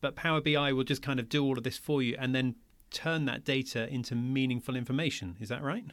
but 0.00 0.16
Power 0.16 0.40
BI 0.40 0.72
will 0.72 0.84
just 0.84 1.02
kind 1.02 1.20
of 1.20 1.28
do 1.28 1.44
all 1.44 1.58
of 1.58 1.64
this 1.64 1.78
for 1.78 2.02
you 2.02 2.16
and 2.18 2.34
then 2.34 2.56
turn 2.90 3.26
that 3.26 3.44
data 3.44 3.92
into 3.92 4.14
meaningful 4.14 4.76
information. 4.76 5.36
Is 5.40 5.48
that 5.48 5.62
right? 5.62 5.84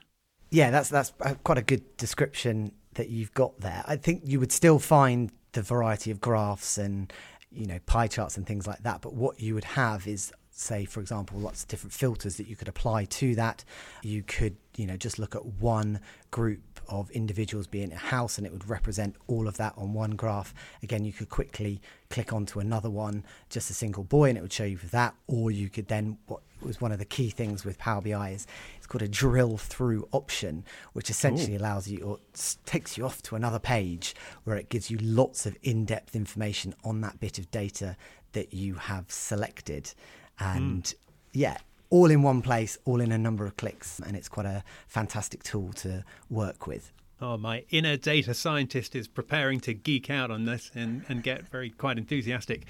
Yeah, 0.52 0.72
that's 0.72 0.90
that's 0.90 1.14
uh, 1.22 1.34
quite 1.44 1.58
a 1.58 1.64
good 1.64 1.98
description 1.98 2.72
that 2.94 3.10
you've 3.10 3.34
got 3.34 3.60
there. 3.60 3.84
I 3.88 3.98
think 3.98 4.22
you 4.26 4.40
would 4.40 4.52
still 4.52 4.80
find 4.80 5.32
the 5.52 5.62
variety 5.62 6.12
of 6.12 6.22
graphs 6.22 6.78
and 6.78 7.12
you 7.52 7.66
know 7.66 7.80
pie 7.86 8.08
charts 8.08 8.38
and 8.38 8.46
things 8.46 8.68
like 8.68 8.84
that, 8.84 9.02
but 9.02 9.14
what 9.14 9.40
you 9.40 9.54
would 9.54 9.64
have 9.64 10.08
is 10.08 10.32
say, 10.56 10.86
for 10.86 11.02
example, 11.02 11.38
lots 11.40 11.64
of 11.64 11.68
different 11.68 11.94
filters 11.94 12.38
that 12.38 12.48
you 12.48 12.56
could 12.56 12.68
apply 12.68 13.06
to 13.06 13.36
that. 13.36 13.64
You 14.02 14.24
could, 14.24 14.56
you 14.78 14.88
know, 14.88 14.96
just 14.96 15.20
look 15.20 15.36
at 15.36 15.46
one 15.46 16.00
group 16.32 16.62
of 16.88 17.10
individuals 17.12 17.68
being 17.68 17.92
a 17.92 17.98
house 17.98 18.38
and 18.38 18.48
it 18.48 18.54
would 18.54 18.68
represent 18.70 19.16
all 19.28 19.48
of 19.48 19.58
that 19.58 19.74
on 19.76 19.94
one 19.94 20.12
graph. 20.12 20.54
Again, 20.82 21.04
you 21.04 21.12
could 21.12 21.30
quickly 21.30 21.82
click 22.10 22.32
onto 22.32 22.60
another 22.60 22.90
one, 22.90 23.26
just 23.50 23.70
a 23.70 23.74
single 23.74 24.04
boy, 24.04 24.30
and 24.30 24.38
it 24.38 24.42
would 24.42 24.54
show 24.54 24.64
you 24.64 24.78
that. 24.92 25.14
Or 25.28 25.52
you 25.52 25.70
could 25.70 25.88
then, 25.88 26.18
what 26.28 26.42
was 26.62 26.80
one 26.80 26.92
of 26.92 27.00
the 27.00 27.06
key 27.06 27.30
things 27.30 27.66
with 27.66 27.78
Power 27.78 28.02
BI 28.02 28.30
is 28.30 28.48
it's 28.78 28.88
called 28.88 29.02
a 29.02 29.08
drill 29.10 29.58
through 29.58 30.08
option, 30.14 30.64
which 30.94 31.10
essentially 31.10 31.56
Ooh. 31.56 31.60
allows 31.60 31.88
you 31.88 32.00
or 32.00 32.20
takes 32.66 32.98
you 32.98 33.06
off 33.06 33.22
to 33.24 33.36
another 33.36 33.60
page 33.60 34.16
where 34.46 34.56
it 34.56 34.70
gives 34.70 34.90
you 34.90 34.98
lots 35.02 35.46
of 35.46 35.58
in 35.64 35.84
depth 35.84 36.16
information 36.16 36.74
on 36.84 37.02
that 37.02 37.20
bit 37.20 37.40
of 37.40 37.52
data 37.52 37.98
that 38.32 38.54
you 38.54 38.76
have 38.76 39.12
selected. 39.12 39.94
And 40.40 40.84
mm. 40.84 40.96
yeah, 41.34 41.58
all 41.90 42.12
in 42.12 42.22
one 42.22 42.42
place, 42.42 42.78
all 42.86 43.02
in 43.02 43.12
a 43.12 43.18
number 43.18 43.46
of 43.46 43.58
clicks. 43.58 44.00
And 44.00 44.16
it's 44.16 44.30
quite 44.30 44.46
a 44.46 44.64
fantastic 44.88 45.44
tool 45.44 45.74
to 45.74 46.04
work 46.30 46.68
with. 46.68 46.92
Oh, 47.22 47.38
my 47.38 47.64
inner 47.70 47.96
data 47.96 48.34
scientist 48.34 48.96
is 48.96 49.08
preparing 49.08 49.62
to 49.62 49.74
geek 49.74 50.10
out 50.10 50.32
on 50.32 50.46
this 50.46 50.70
and, 50.76 51.06
and 51.08 51.24
get 51.24 51.48
very 51.48 51.70
quite 51.70 51.98
enthusiastic. 51.98 52.66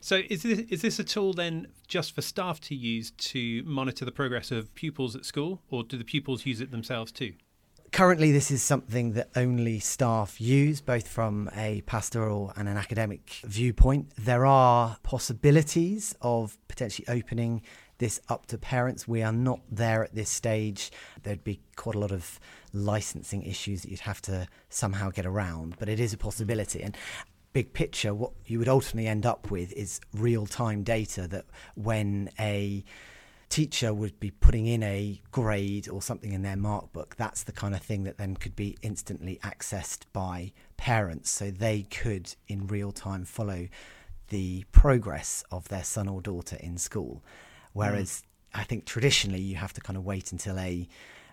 So, 0.00 0.22
is 0.30 0.44
this 0.44 0.60
is 0.60 0.82
this 0.82 1.00
a 1.00 1.04
tool 1.04 1.32
then 1.32 1.66
just 1.88 2.14
for 2.14 2.22
staff 2.22 2.60
to 2.60 2.74
use 2.76 3.10
to 3.10 3.64
monitor 3.64 4.04
the 4.04 4.12
progress 4.12 4.52
of 4.52 4.72
pupils 4.76 5.16
at 5.16 5.24
school, 5.24 5.60
or 5.70 5.82
do 5.82 5.98
the 5.98 6.04
pupils 6.04 6.46
use 6.46 6.60
it 6.60 6.70
themselves 6.70 7.10
too? 7.10 7.32
Currently, 7.92 8.32
this 8.32 8.50
is 8.50 8.62
something 8.62 9.12
that 9.12 9.30
only 9.34 9.80
staff 9.80 10.40
use, 10.40 10.80
both 10.80 11.08
from 11.08 11.50
a 11.56 11.80
pastoral 11.82 12.52
and 12.56 12.68
an 12.68 12.76
academic 12.76 13.40
viewpoint. 13.44 14.12
There 14.16 14.44
are 14.46 14.98
possibilities 15.02 16.14
of 16.20 16.58
potentially 16.68 17.08
opening 17.08 17.62
this 17.98 18.20
up 18.28 18.46
to 18.46 18.58
parents. 18.58 19.08
We 19.08 19.22
are 19.22 19.32
not 19.32 19.60
there 19.70 20.04
at 20.04 20.14
this 20.14 20.30
stage. 20.30 20.92
There'd 21.22 21.42
be 21.42 21.60
quite 21.76 21.96
a 21.96 21.98
lot 21.98 22.12
of 22.12 22.38
licensing 22.72 23.42
issues 23.42 23.82
that 23.82 23.90
you'd 23.90 24.00
have 24.00 24.22
to 24.22 24.46
somehow 24.68 25.10
get 25.10 25.26
around, 25.26 25.76
but 25.78 25.88
it 25.88 25.98
is 25.98 26.12
a 26.12 26.18
possibility. 26.18 26.82
And 26.82 26.96
big 27.52 27.72
picture, 27.72 28.14
what 28.14 28.32
you 28.46 28.58
would 28.58 28.68
ultimately 28.68 29.08
end 29.08 29.26
up 29.26 29.50
with 29.50 29.72
is 29.72 30.00
real 30.12 30.46
time 30.46 30.82
data 30.82 31.26
that 31.28 31.46
when 31.74 32.30
a 32.38 32.84
teacher 33.48 33.94
would 33.94 34.18
be 34.20 34.30
putting 34.30 34.66
in 34.66 34.82
a 34.82 35.20
grade 35.30 35.88
or 35.88 36.02
something 36.02 36.32
in 36.32 36.42
their 36.42 36.56
mark 36.56 36.92
book, 36.92 37.16
that's 37.16 37.44
the 37.44 37.52
kind 37.52 37.74
of 37.74 37.80
thing 37.80 38.04
that 38.04 38.18
then 38.18 38.36
could 38.36 38.54
be 38.54 38.76
instantly 38.82 39.38
accessed 39.42 40.02
by 40.12 40.52
parents. 40.76 41.30
So 41.30 41.50
they 41.50 41.82
could, 41.82 42.34
in 42.46 42.66
real 42.66 42.92
time, 42.92 43.24
follow 43.24 43.68
the 44.28 44.64
progress 44.72 45.44
of 45.50 45.68
their 45.68 45.84
son 45.84 46.08
or 46.08 46.20
daughter 46.20 46.56
in 46.60 46.76
school. 46.76 47.22
Whereas 47.72 48.22
mm. 48.54 48.60
I 48.60 48.64
think 48.64 48.84
traditionally 48.84 49.40
you 49.40 49.56
have 49.56 49.72
to 49.74 49.80
kind 49.80 49.96
of 49.96 50.04
wait 50.04 50.32
until 50.32 50.58
a, 50.58 50.88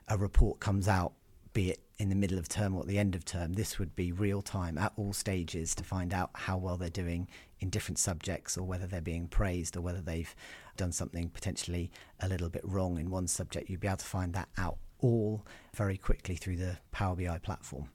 a 0.08 0.18
report 0.18 0.60
comes 0.60 0.88
out, 0.88 1.14
be 1.54 1.72
it 1.72 1.80
in 1.98 2.10
the 2.10 2.16
middle 2.16 2.38
of 2.38 2.50
term 2.50 2.76
or 2.76 2.82
at 2.82 2.88
the 2.88 2.98
end 2.98 3.16
of 3.16 3.24
term. 3.24 3.54
This 3.54 3.80
would 3.80 3.96
be 3.96 4.12
real 4.12 4.42
time 4.42 4.78
at 4.78 4.94
all 4.98 5.14
stages 5.14 5.76
to 5.76 5.84
find 5.84 6.14
out 6.14 6.30
how 6.34 6.58
well 6.58 6.78
they're 6.78 6.90
doing 6.90 7.28
in 7.60 7.70
different 7.70 8.00
subjects 8.00 8.58
or 8.58 8.64
whether 8.64 8.86
they're 8.86 9.02
being 9.02 9.28
praised 9.28 9.78
or 9.78 9.82
whether 9.82 10.02
they've 10.02 10.34
done 10.76 10.92
something 10.92 11.30
potentially 11.30 11.92
a 12.20 12.28
little 12.28 12.50
bit 12.50 12.64
wrong 12.66 13.00
in 13.00 13.10
one 13.10 13.28
subject, 13.28 13.70
you'd 13.70 13.80
be 13.80 13.88
able 13.88 13.98
to 13.98 14.06
find 14.06 14.34
that 14.34 14.50
out 14.58 14.78
all 15.00 15.46
very 15.74 15.98
quickly 15.98 16.36
through 16.36 16.58
the 16.58 16.78
Power 16.92 17.16
BI 17.16 17.38
platform. 17.40 17.90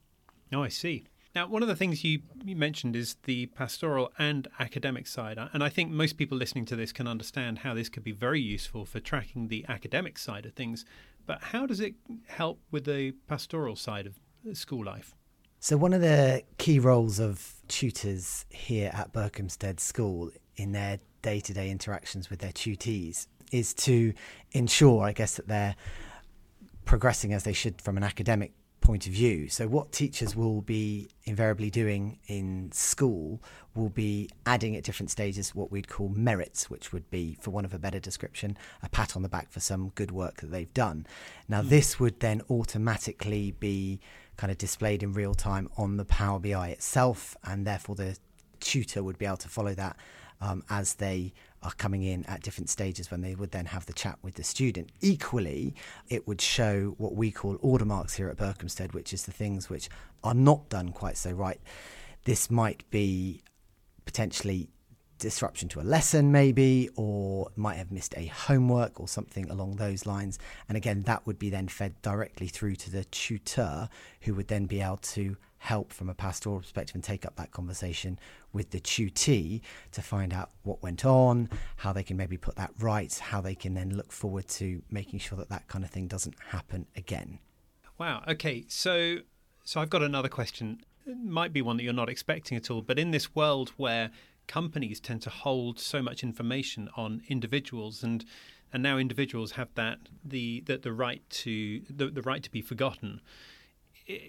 Oh, 0.52 0.62
I 0.62 0.68
see. 0.68 1.04
Now, 1.34 1.46
one 1.46 1.62
of 1.62 1.68
the 1.68 1.76
things 1.76 2.02
you, 2.02 2.22
you 2.44 2.56
mentioned 2.56 2.96
is 2.96 3.16
the 3.22 3.46
pastoral 3.46 4.12
and 4.18 4.48
academic 4.58 5.06
side. 5.06 5.38
Uh, 5.38 5.48
and 5.52 5.62
I 5.62 5.68
think 5.68 5.90
most 5.90 6.16
people 6.16 6.36
listening 6.36 6.64
to 6.66 6.76
this 6.76 6.92
can 6.92 7.06
understand 7.06 7.58
how 7.58 7.72
this 7.72 7.88
could 7.88 8.02
be 8.02 8.12
very 8.12 8.40
useful 8.40 8.84
for 8.84 8.98
tracking 8.98 9.46
the 9.46 9.64
academic 9.68 10.18
side 10.18 10.44
of 10.44 10.54
things. 10.54 10.84
But 11.26 11.40
how 11.40 11.66
does 11.66 11.78
it 11.78 11.94
help 12.26 12.60
with 12.72 12.84
the 12.84 13.12
pastoral 13.28 13.76
side 13.76 14.06
of 14.06 14.18
uh, 14.48 14.54
school 14.54 14.84
life? 14.84 15.14
So, 15.60 15.76
one 15.76 15.92
of 15.92 16.00
the 16.00 16.42
key 16.58 16.78
roles 16.78 17.20
of 17.20 17.54
tutors 17.68 18.46
here 18.48 18.90
at 18.92 19.12
Berkhamsted 19.12 19.78
School 19.78 20.30
in 20.56 20.72
their 20.72 20.98
day 21.22 21.40
to 21.40 21.52
day 21.52 21.70
interactions 21.70 22.30
with 22.30 22.40
their 22.40 22.52
tutees 22.52 23.26
is 23.52 23.74
to 23.74 24.12
ensure, 24.52 25.04
I 25.04 25.12
guess, 25.12 25.36
that 25.36 25.48
they're 25.48 25.76
progressing 26.84 27.32
as 27.32 27.44
they 27.44 27.52
should 27.52 27.80
from 27.80 27.96
an 27.96 28.02
academic 28.02 28.52
point 28.80 29.06
of 29.06 29.12
view. 29.12 29.48
So, 29.48 29.68
what 29.68 29.92
teachers 29.92 30.34
will 30.34 30.62
be 30.62 31.10
invariably 31.24 31.70
doing 31.70 32.18
in 32.26 32.70
school 32.72 33.40
will 33.74 33.90
be 33.90 34.28
adding 34.46 34.74
at 34.74 34.82
different 34.82 35.10
stages 35.10 35.54
what 35.54 35.70
we'd 35.70 35.88
call 35.88 36.08
merits, 36.08 36.68
which 36.68 36.92
would 36.92 37.08
be, 37.10 37.36
for 37.40 37.50
want 37.50 37.66
of 37.66 37.74
a 37.74 37.78
better 37.78 38.00
description, 38.00 38.56
a 38.82 38.88
pat 38.88 39.14
on 39.16 39.22
the 39.22 39.28
back 39.28 39.50
for 39.50 39.60
some 39.60 39.90
good 39.94 40.10
work 40.10 40.40
that 40.40 40.50
they've 40.50 40.74
done. 40.74 41.06
Now, 41.48 41.62
mm. 41.62 41.68
this 41.68 42.00
would 42.00 42.20
then 42.20 42.42
automatically 42.50 43.52
be 43.52 44.00
kind 44.36 44.50
of 44.50 44.58
displayed 44.58 45.02
in 45.02 45.12
real 45.12 45.34
time 45.34 45.68
on 45.76 45.96
the 45.96 46.04
Power 46.04 46.40
BI 46.40 46.68
itself, 46.70 47.36
and 47.44 47.66
therefore 47.66 47.94
the 47.94 48.16
tutor 48.58 49.02
would 49.02 49.18
be 49.18 49.26
able 49.26 49.36
to 49.36 49.48
follow 49.48 49.74
that 49.74 49.96
um, 50.40 50.62
as 50.70 50.94
they 50.94 51.32
are 51.62 51.72
coming 51.72 52.02
in 52.02 52.24
at 52.24 52.42
different 52.42 52.70
stages 52.70 53.10
when 53.10 53.20
they 53.20 53.34
would 53.34 53.50
then 53.50 53.66
have 53.66 53.86
the 53.86 53.92
chat 53.92 54.18
with 54.22 54.34
the 54.34 54.44
student. 54.44 54.90
Equally, 55.00 55.74
it 56.08 56.26
would 56.26 56.40
show 56.40 56.94
what 56.96 57.14
we 57.14 57.30
call 57.30 57.58
order 57.60 57.84
marks 57.84 58.14
here 58.14 58.28
at 58.28 58.36
Berkhamsted, 58.36 58.94
which 58.94 59.12
is 59.12 59.24
the 59.24 59.32
things 59.32 59.68
which 59.68 59.88
are 60.24 60.34
not 60.34 60.68
done 60.68 60.90
quite 60.90 61.16
so 61.16 61.30
right. 61.30 61.60
This 62.24 62.50
might 62.50 62.88
be 62.90 63.42
potentially 64.04 64.68
disruption 65.18 65.68
to 65.68 65.80
a 65.80 65.82
lesson, 65.82 66.32
maybe, 66.32 66.88
or 66.96 67.50
might 67.54 67.76
have 67.76 67.92
missed 67.92 68.14
a 68.16 68.26
homework 68.26 68.98
or 68.98 69.06
something 69.06 69.48
along 69.50 69.76
those 69.76 70.06
lines. 70.06 70.38
And 70.68 70.76
again, 70.76 71.02
that 71.02 71.26
would 71.26 71.38
be 71.38 71.50
then 71.50 71.68
fed 71.68 72.00
directly 72.02 72.48
through 72.48 72.76
to 72.76 72.90
the 72.90 73.04
tutor, 73.04 73.88
who 74.22 74.34
would 74.34 74.48
then 74.48 74.66
be 74.66 74.80
able 74.80 74.96
to 74.96 75.36
help 75.60 75.92
from 75.92 76.08
a 76.08 76.14
pastoral 76.14 76.58
perspective 76.58 76.94
and 76.94 77.04
take 77.04 77.26
up 77.26 77.36
that 77.36 77.50
conversation 77.52 78.18
with 78.50 78.70
the 78.70 78.80
tutee 78.80 79.60
to 79.92 80.00
find 80.00 80.32
out 80.32 80.50
what 80.62 80.82
went 80.82 81.04
on, 81.04 81.50
how 81.76 81.92
they 81.92 82.02
can 82.02 82.16
maybe 82.16 82.38
put 82.38 82.56
that 82.56 82.70
right, 82.78 83.14
how 83.18 83.42
they 83.42 83.54
can 83.54 83.74
then 83.74 83.94
look 83.94 84.10
forward 84.10 84.48
to 84.48 84.82
making 84.90 85.18
sure 85.18 85.36
that 85.36 85.50
that 85.50 85.68
kind 85.68 85.84
of 85.84 85.90
thing 85.90 86.06
doesn't 86.06 86.34
happen 86.48 86.86
again. 86.96 87.38
Wow. 87.98 88.24
Okay. 88.26 88.64
So, 88.68 89.18
so 89.62 89.82
I've 89.82 89.90
got 89.90 90.02
another 90.02 90.30
question. 90.30 90.80
It 91.06 91.18
might 91.18 91.52
be 91.52 91.60
one 91.60 91.76
that 91.76 91.82
you're 91.82 91.92
not 91.92 92.08
expecting 92.08 92.56
at 92.56 92.70
all, 92.70 92.80
but 92.80 92.98
in 92.98 93.10
this 93.10 93.34
world 93.34 93.72
where 93.76 94.10
companies 94.46 94.98
tend 94.98 95.20
to 95.22 95.30
hold 95.30 95.78
so 95.78 96.00
much 96.00 96.22
information 96.22 96.88
on 96.96 97.22
individuals 97.28 98.02
and 98.02 98.24
and 98.72 98.82
now 98.82 98.98
individuals 98.98 99.52
have 99.52 99.68
that 99.74 99.98
the 100.24 100.62
the, 100.66 100.78
the 100.78 100.92
right 100.92 101.22
to 101.30 101.82
the, 101.88 102.06
the 102.06 102.22
right 102.22 102.42
to 102.42 102.50
be 102.50 102.60
forgotten 102.60 103.20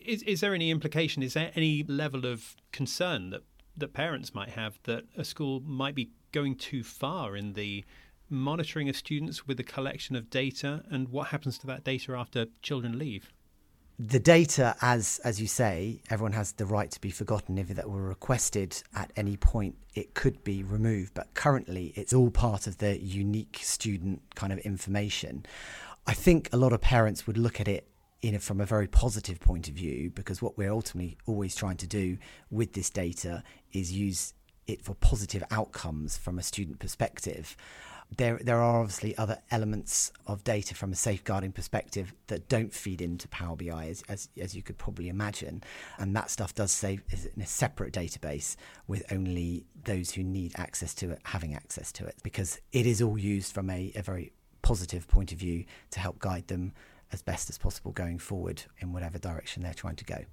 is, 0.05 0.23
is 0.23 0.41
there 0.41 0.53
any 0.53 0.71
implication? 0.71 1.23
Is 1.23 1.33
there 1.33 1.51
any 1.55 1.83
level 1.83 2.25
of 2.25 2.55
concern 2.71 3.29
that 3.31 3.41
that 3.77 3.93
parents 3.93 4.35
might 4.35 4.49
have 4.49 4.79
that 4.83 5.05
a 5.17 5.23
school 5.23 5.61
might 5.61 5.95
be 5.95 6.11
going 6.33 6.55
too 6.55 6.83
far 6.83 7.37
in 7.37 7.53
the 7.53 7.85
monitoring 8.29 8.89
of 8.89 8.95
students 8.95 9.47
with 9.47 9.57
the 9.57 9.63
collection 9.63 10.15
of 10.15 10.29
data 10.29 10.83
and 10.89 11.09
what 11.09 11.27
happens 11.27 11.57
to 11.57 11.67
that 11.67 11.83
data 11.83 12.13
after 12.13 12.47
children 12.61 12.99
leave? 12.99 13.31
the 14.07 14.19
data, 14.19 14.75
as 14.81 15.19
as 15.23 15.39
you 15.39 15.47
say, 15.47 16.01
everyone 16.09 16.31
has 16.31 16.53
the 16.53 16.65
right 16.65 16.89
to 16.89 16.99
be 16.99 17.11
forgotten. 17.11 17.57
If 17.57 17.67
that 17.69 17.89
were 17.89 18.01
requested 18.01 18.81
at 18.95 19.11
any 19.15 19.37
point, 19.37 19.75
it 19.93 20.15
could 20.15 20.43
be 20.43 20.63
removed. 20.63 21.13
But 21.13 21.33
currently, 21.35 21.93
it's 21.95 22.13
all 22.13 22.31
part 22.31 22.65
of 22.65 22.79
the 22.79 22.99
unique 22.99 23.59
student 23.61 24.21
kind 24.35 24.51
of 24.51 24.59
information. 24.59 25.45
I 26.07 26.13
think 26.13 26.49
a 26.51 26.57
lot 26.57 26.73
of 26.73 26.81
parents 26.81 27.27
would 27.27 27.37
look 27.37 27.61
at 27.61 27.67
it 27.67 27.87
in 28.21 28.35
a, 28.35 28.39
from 28.39 28.61
a 28.61 28.65
very 28.65 28.87
positive 28.87 29.39
point 29.39 29.67
of 29.67 29.73
view 29.73 30.11
because 30.11 30.41
what 30.41 30.57
we're 30.57 30.71
ultimately 30.71 31.17
always 31.25 31.55
trying 31.55 31.77
to 31.77 31.87
do 31.87 32.17
with 32.49 32.73
this 32.73 32.89
data 32.89 33.43
is 33.73 33.91
use 33.91 34.33
it 34.67 34.81
for 34.81 34.93
positive 34.95 35.43
outcomes 35.51 36.17
from 36.17 36.37
a 36.37 36.43
student 36.43 36.79
perspective. 36.79 37.57
There 38.17 38.39
there 38.43 38.57
are 38.57 38.81
obviously 38.81 39.17
other 39.17 39.39
elements 39.51 40.11
of 40.27 40.43
data 40.43 40.75
from 40.75 40.91
a 40.91 40.95
safeguarding 40.95 41.53
perspective 41.53 42.13
that 42.27 42.49
don't 42.49 42.73
feed 42.73 43.01
into 43.01 43.27
Power 43.29 43.55
BI 43.55 43.87
as 43.87 44.03
as, 44.09 44.27
as 44.37 44.53
you 44.53 44.61
could 44.61 44.77
probably 44.77 45.07
imagine, 45.07 45.63
and 45.97 46.13
that 46.15 46.29
stuff 46.29 46.53
does 46.53 46.73
save 46.73 47.01
in 47.35 47.41
a 47.41 47.47
separate 47.47 47.93
database 47.93 48.57
with 48.85 49.03
only 49.11 49.65
those 49.85 50.11
who 50.11 50.23
need 50.23 50.51
access 50.57 50.93
to 50.95 51.11
it 51.11 51.19
having 51.23 51.55
access 51.55 51.91
to 51.93 52.05
it 52.05 52.15
because 52.21 52.59
it 52.73 52.85
is 52.85 53.01
all 53.01 53.17
used 53.17 53.53
from 53.53 53.69
a, 53.69 53.93
a 53.95 54.01
very 54.01 54.33
positive 54.61 55.07
point 55.07 55.31
of 55.31 55.37
view 55.37 55.63
to 55.89 55.99
help 55.99 56.19
guide 56.19 56.47
them 56.47 56.73
as 57.11 57.21
best 57.21 57.49
as 57.49 57.57
possible 57.57 57.91
going 57.91 58.19
forward 58.19 58.63
in 58.79 58.93
whatever 58.93 59.17
direction 59.17 59.63
they're 59.63 59.73
trying 59.73 59.95
to 59.97 60.05
go. 60.05 60.25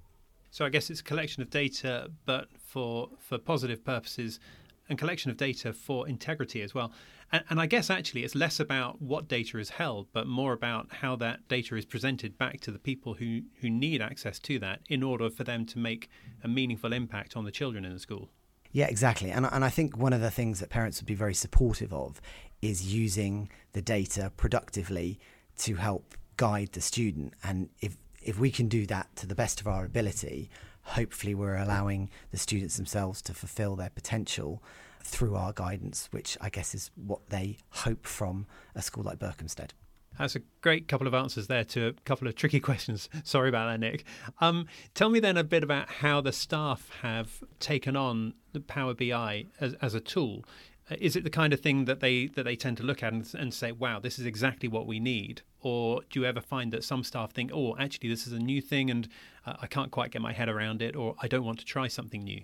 So 0.51 0.65
I 0.65 0.71
guess 0.71 0.91
it's 0.91 1.01
a 1.01 1.05
collection 1.05 1.43
of 1.43 1.51
data, 1.51 2.11
but 2.25 2.49
for 2.57 3.11
for 3.19 3.39
positive 3.39 3.85
purposes, 3.85 4.41
and 4.89 4.99
collection 4.99 5.31
of 5.31 5.37
data 5.37 5.73
for 5.73 6.09
integrity 6.09 6.63
as 6.63 6.75
well. 6.75 6.93
And, 7.31 7.45
and, 7.51 7.61
I 7.61 7.67
guess 7.67 7.91
actually 7.91 8.25
it's 8.25 8.35
less 8.35 8.59
about 8.59 9.03
what 9.03 9.29
data 9.29 9.59
is 9.59 9.71
held, 9.71 10.07
but 10.13 10.27
more 10.27 10.55
about 10.55 10.89
how 10.91 11.17
that 11.17 11.47
data 11.49 11.77
is 11.77 11.85
presented 11.85 12.39
back 12.39 12.61
to 12.61 12.71
the 12.71 12.79
people 12.79 13.15
who, 13.15 13.43
who 13.61 13.69
need 13.69 14.01
access 14.01 14.39
to 14.41 14.59
that 14.61 14.81
in 14.89 15.03
order 15.03 15.29
for 15.29 15.45
them 15.45 15.67
to 15.67 15.79
make 15.79 16.09
a 16.43 16.49
meaningful 16.49 16.93
impact 16.93 17.37
on 17.37 17.45
the 17.45 17.51
children 17.51 17.85
in 17.85 17.93
the 17.93 17.99
school. 17.99 18.31
Yeah, 18.73 18.87
exactly. 18.87 19.31
And, 19.31 19.47
and 19.51 19.65
I 19.65 19.71
think 19.71 19.97
one 19.97 20.13
of 20.13 20.21
the 20.21 20.31
things 20.31 20.61
that 20.61 20.71
parents 20.71 21.01
would 21.01 21.07
be 21.07 21.15
very 21.15 21.35
supportive 21.35 21.93
of 21.93 22.21
is 22.63 22.93
using 22.93 23.51
the 23.73 23.83
data 23.83 24.33
productively 24.37 25.19
to 25.59 25.75
help 25.75 26.15
guide 26.39 26.71
the 26.73 26.81
student. 26.81 27.35
And 27.45 27.69
if, 27.81 27.99
if 28.23 28.39
we 28.39 28.51
can 28.51 28.69
do 28.69 28.87
that 28.87 29.15
to 29.17 29.27
the 29.27 29.35
best 29.35 29.61
of 29.61 29.69
our 29.69 29.85
ability, 29.85 30.49
hopefully 30.83 31.35
we're 31.35 31.57
allowing 31.57 32.09
the 32.31 32.39
students 32.39 32.79
themselves 32.79 33.21
to 33.23 33.35
fulfill 33.35 33.77
their 33.77 33.91
potential 33.91 34.63
through 35.03 35.37
our 35.37 35.53
guidance, 35.53 36.09
which 36.11 36.39
I 36.41 36.49
guess 36.49 36.75
is 36.75 36.91
what 36.95 37.29
they 37.29 37.59
hope 37.71 38.07
from 38.07 38.47
a 38.75 38.81
school 38.81 39.05
like 39.05 39.19
Berkhamsted. 39.19 39.71
That's 40.19 40.35
a 40.35 40.41
great 40.63 40.89
couple 40.89 41.07
of 41.07 41.15
answers 41.15 41.47
there 41.47 41.65
to 41.65 41.89
a 41.89 41.93
couple 42.05 42.27
of 42.27 42.35
tricky 42.35 42.61
questions. 42.69 43.09
Sorry 43.23 43.49
about 43.49 43.67
that, 43.71 43.81
Nick. 43.81 44.05
Um, 44.41 44.67
tell 44.95 45.11
me 45.11 45.21
then 45.21 45.37
a 45.37 45.45
bit 45.45 45.63
about 45.63 45.89
how 45.89 46.21
the 46.21 46.33
staff 46.33 46.91
have 47.03 47.43
taken 47.61 47.97
on 47.97 48.35
the 48.53 48.61
Power 48.61 48.95
BI 48.95 49.47
as, 49.61 49.75
as 49.75 49.95
a 49.95 50.01
tool. 50.01 50.45
Uh, 50.91 50.97
is 51.01 51.15
it 51.15 51.23
the 51.23 51.31
kind 51.31 51.53
of 51.53 51.61
thing 51.61 51.85
that 51.85 52.01
they 52.01 52.27
that 52.29 52.45
they 52.45 52.57
tend 52.57 52.77
to 52.79 52.83
look 52.83 53.03
at 53.03 53.13
and, 53.13 53.33
and, 53.39 53.55
say, 53.55 53.73
"Wow, 53.73 54.01
this 54.01 54.19
is 54.19 54.27
exactly 54.27 54.69
what 54.69 54.87
we 54.87 54.99
need," 54.99 55.43
or 55.61 56.03
do 56.11 56.21
you 56.21 56.27
ever 56.27 56.41
find 56.41 56.73
that 56.73 56.85
some 56.85 57.05
staff 57.05 57.33
think, 57.33 57.51
"Oh, 57.53 57.77
actually, 57.79 58.09
this 58.09 58.27
is 58.27 58.33
a 58.33 58.39
new 58.39 58.61
thing, 58.61 58.91
and 58.91 59.09
uh, 59.47 59.55
I 59.61 59.67
can't 59.67 59.91
quite 59.91 60.11
get 60.11 60.23
my 60.23 60.33
head 60.33 60.49
around 60.49 60.83
it," 60.83 60.97
or 60.97 61.15
"I 61.21 61.29
don't 61.29 61.45
want 61.45 61.59
to 61.61 61.65
try 61.65 61.89
something 61.89 62.23
new"? 62.23 62.43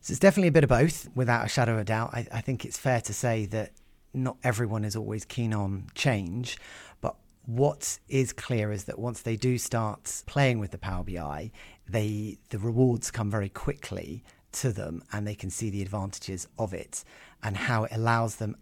So 0.00 0.12
it's 0.12 0.20
definitely 0.20 0.48
a 0.48 0.52
bit 0.52 0.64
of 0.64 0.70
both, 0.70 1.08
without 1.14 1.44
a 1.44 1.48
shadow 1.48 1.74
of 1.74 1.80
a 1.80 1.84
doubt. 1.84 2.10
I, 2.12 2.26
I 2.32 2.40
think 2.40 2.64
it's 2.64 2.78
fair 2.78 3.00
to 3.00 3.12
say 3.12 3.46
that 3.46 3.72
not 4.14 4.36
everyone 4.42 4.84
is 4.84 4.96
always 4.96 5.24
keen 5.24 5.52
on 5.52 5.86
change, 5.94 6.56
but 7.00 7.16
what 7.46 7.98
is 8.08 8.32
clear 8.32 8.70
is 8.70 8.84
that 8.84 8.98
once 8.98 9.22
they 9.22 9.36
do 9.36 9.58
start 9.58 10.22
playing 10.26 10.58
with 10.58 10.70
the 10.70 10.78
Power 10.78 11.04
BI, 11.04 11.50
they 11.88 12.38
the 12.50 12.58
rewards 12.58 13.10
come 13.10 13.30
very 13.30 13.48
quickly 13.48 14.22
to 14.50 14.72
them 14.72 15.02
and 15.12 15.26
they 15.26 15.34
can 15.34 15.50
see 15.50 15.70
the 15.70 15.82
advantages 15.82 16.48
of 16.58 16.72
it 16.72 17.04
and 17.42 17.56
how 17.56 17.84
it 17.84 17.92
allows 17.94 18.36
them 18.36 18.56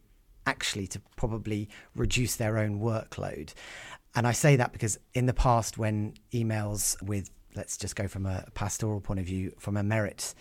actually 0.46 0.87
to 0.88 1.00
probably 1.16 1.68
reduce 1.94 2.37
their 2.37 2.59
own 2.59 2.80
workload. 2.80 3.52
And 4.14 4.26
I 4.26 4.32
say 4.32 4.56
that 4.56 4.72
because 4.72 4.98
in 5.14 5.26
the 5.26 5.35
past, 5.35 5.76
when 5.76 6.14
emails 6.32 7.00
with, 7.02 7.30
let's 7.54 7.76
just 7.76 7.96
go 7.96 8.09
from 8.09 8.24
a 8.26 8.44
pastoral 8.54 9.00
point 9.00 9.20
of 9.20 9.26
view, 9.26 9.52
from 9.59 9.76
a 9.76 9.82
merit 9.82 10.35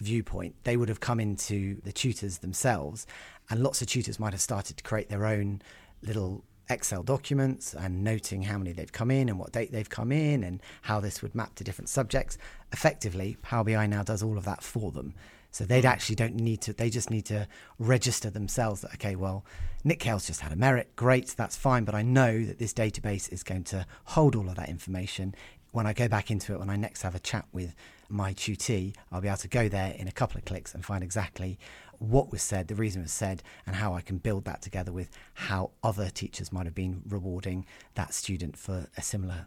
viewpoint, 0.00 0.54
they 0.64 0.76
would 0.76 0.88
have 0.88 1.00
come 1.00 1.20
into 1.20 1.80
the 1.82 1.92
tutors 1.92 2.38
themselves, 2.38 3.06
and 3.48 3.62
lots 3.62 3.80
of 3.80 3.88
tutors 3.88 4.18
might 4.18 4.32
have 4.32 4.40
started 4.40 4.76
to 4.76 4.84
create 4.84 5.08
their 5.08 5.26
own 5.26 5.62
little 6.02 6.44
Excel 6.68 7.02
documents 7.02 7.74
and 7.74 8.02
noting 8.02 8.42
how 8.42 8.58
many 8.58 8.72
they've 8.72 8.92
come 8.92 9.10
in 9.10 9.28
and 9.28 9.38
what 9.38 9.52
date 9.52 9.70
they've 9.70 9.88
come 9.88 10.10
in 10.10 10.42
and 10.42 10.60
how 10.82 10.98
this 10.98 11.22
would 11.22 11.34
map 11.34 11.54
to 11.54 11.64
different 11.64 11.88
subjects. 11.88 12.38
Effectively, 12.72 13.36
Power 13.40 13.62
BI 13.62 13.86
now 13.86 14.02
does 14.02 14.22
all 14.22 14.36
of 14.36 14.44
that 14.44 14.64
for 14.64 14.90
them. 14.90 15.14
So 15.56 15.64
they 15.64 15.80
hmm. 15.80 15.86
actually 15.86 16.16
don't 16.16 16.34
need 16.34 16.60
to, 16.62 16.74
they 16.74 16.90
just 16.90 17.08
need 17.08 17.24
to 17.26 17.48
register 17.78 18.28
themselves 18.28 18.82
that, 18.82 18.92
okay, 18.94 19.16
well, 19.16 19.42
Nick 19.84 20.00
Kale's 20.00 20.26
just 20.26 20.42
had 20.42 20.52
a 20.52 20.56
merit. 20.56 20.94
Great, 20.96 21.28
that's 21.28 21.56
fine. 21.56 21.84
But 21.84 21.94
I 21.94 22.02
know 22.02 22.44
that 22.44 22.58
this 22.58 22.74
database 22.74 23.32
is 23.32 23.42
going 23.42 23.64
to 23.64 23.86
hold 24.04 24.36
all 24.36 24.50
of 24.50 24.56
that 24.56 24.68
information. 24.68 25.34
When 25.70 25.86
I 25.86 25.94
go 25.94 26.08
back 26.08 26.30
into 26.30 26.52
it, 26.52 26.58
when 26.58 26.68
I 26.68 26.76
next 26.76 27.00
have 27.00 27.14
a 27.14 27.18
chat 27.18 27.46
with 27.54 27.74
my 28.10 28.34
tutee, 28.34 28.94
I'll 29.10 29.22
be 29.22 29.28
able 29.28 29.38
to 29.38 29.48
go 29.48 29.66
there 29.66 29.94
in 29.96 30.08
a 30.08 30.12
couple 30.12 30.36
of 30.36 30.44
clicks 30.44 30.74
and 30.74 30.84
find 30.84 31.02
exactly 31.02 31.58
what 32.00 32.30
was 32.30 32.42
said, 32.42 32.68
the 32.68 32.74
reason 32.74 33.00
it 33.00 33.04
was 33.04 33.12
said, 33.12 33.42
and 33.66 33.76
how 33.76 33.94
I 33.94 34.02
can 34.02 34.18
build 34.18 34.44
that 34.44 34.60
together 34.60 34.92
with 34.92 35.08
how 35.32 35.70
other 35.82 36.10
teachers 36.10 36.52
might 36.52 36.66
have 36.66 36.74
been 36.74 37.00
rewarding 37.08 37.64
that 37.94 38.12
student 38.12 38.58
for 38.58 38.88
a 38.98 39.00
similar 39.00 39.46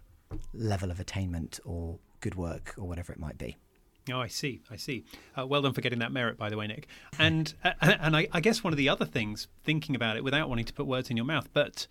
level 0.56 0.90
of 0.90 1.00
attainment 1.00 1.60
or 1.66 2.00
good 2.20 2.34
work 2.34 2.74
or 2.80 2.88
whatever 2.88 3.14
it 3.14 3.20
might 3.20 3.38
be. 3.38 3.58
Oh, 4.12 4.20
I 4.20 4.28
see. 4.28 4.62
I 4.72 4.76
see. 4.76 5.04
Uh, 5.38 5.46
well 5.46 5.62
done 5.62 5.74
for 5.74 5.82
getting 5.82 6.00
that 6.00 6.12
merit, 6.12 6.38
by 6.38 6.50
the 6.50 6.58
way, 6.58 6.68
Nick. 6.68 6.88
And 7.18 7.54
uh, 7.64 7.74
and 7.82 8.16
I, 8.16 8.28
I 8.32 8.40
guess 8.40 8.64
one 8.64 8.74
of 8.74 8.78
the 8.78 8.90
other 8.90 9.06
things, 9.06 9.48
thinking 9.64 9.96
about 9.96 10.18
it 10.18 10.24
without 10.24 10.50
wanting 10.50 10.66
to 10.66 10.74
put 10.74 10.88
words 10.88 11.10
in 11.10 11.18
your 11.18 11.26
mouth, 11.26 11.50
but 11.54 11.88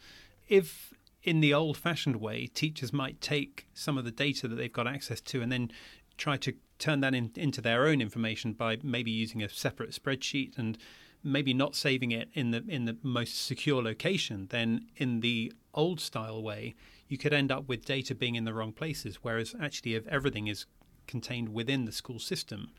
if 0.49 0.93
in 1.23 1.41
the 1.41 1.53
old-fashioned 1.53 2.17
way, 2.17 2.47
teachers 2.47 2.93
might 2.93 3.21
take 3.21 3.67
some 3.75 3.99
of 3.99 4.05
the 4.05 4.11
data 4.11 4.49
that 4.49 4.55
they've 4.57 4.73
got 4.73 4.87
access 4.87 5.21
to 5.21 5.43
and 5.43 5.53
then 5.53 5.71
try 6.17 6.37
to 6.37 6.55
turn 6.79 7.01
that 7.01 7.15
in, 7.15 7.31
into 7.35 7.61
their 7.61 7.87
own 7.87 8.01
information 8.01 8.53
by 8.53 8.79
maybe 8.83 9.11
using 9.11 9.43
a 9.43 9.49
separate 9.49 9.91
spreadsheet 9.91 10.57
and 10.57 10.79
maybe 11.23 11.53
not 11.53 11.75
saving 11.75 12.13
it 12.13 12.29
in 12.35 12.53
the 12.53 12.65
in 12.69 12.85
the 12.85 12.97
most 13.03 13.45
secure 13.45 13.83
location, 13.83 14.47
then 14.51 14.87
in 14.97 15.21
the 15.21 15.53
old 15.75 16.01
style 16.01 16.43
way, 16.43 16.75
you 17.09 17.19
could 17.19 17.33
end 17.33 17.51
up 17.51 17.69
with 17.69 17.85
data 17.85 18.15
being 18.15 18.37
in 18.37 18.45
the 18.45 18.55
wrong 18.55 18.73
places. 18.73 19.19
Whereas 19.23 19.55
actually, 19.61 19.95
if 19.95 20.07
everything 20.07 20.47
is 20.47 20.67
contained 21.09 21.49
within 21.49 21.85
the 21.85 21.93
school 21.93 22.21
system, 22.21 22.71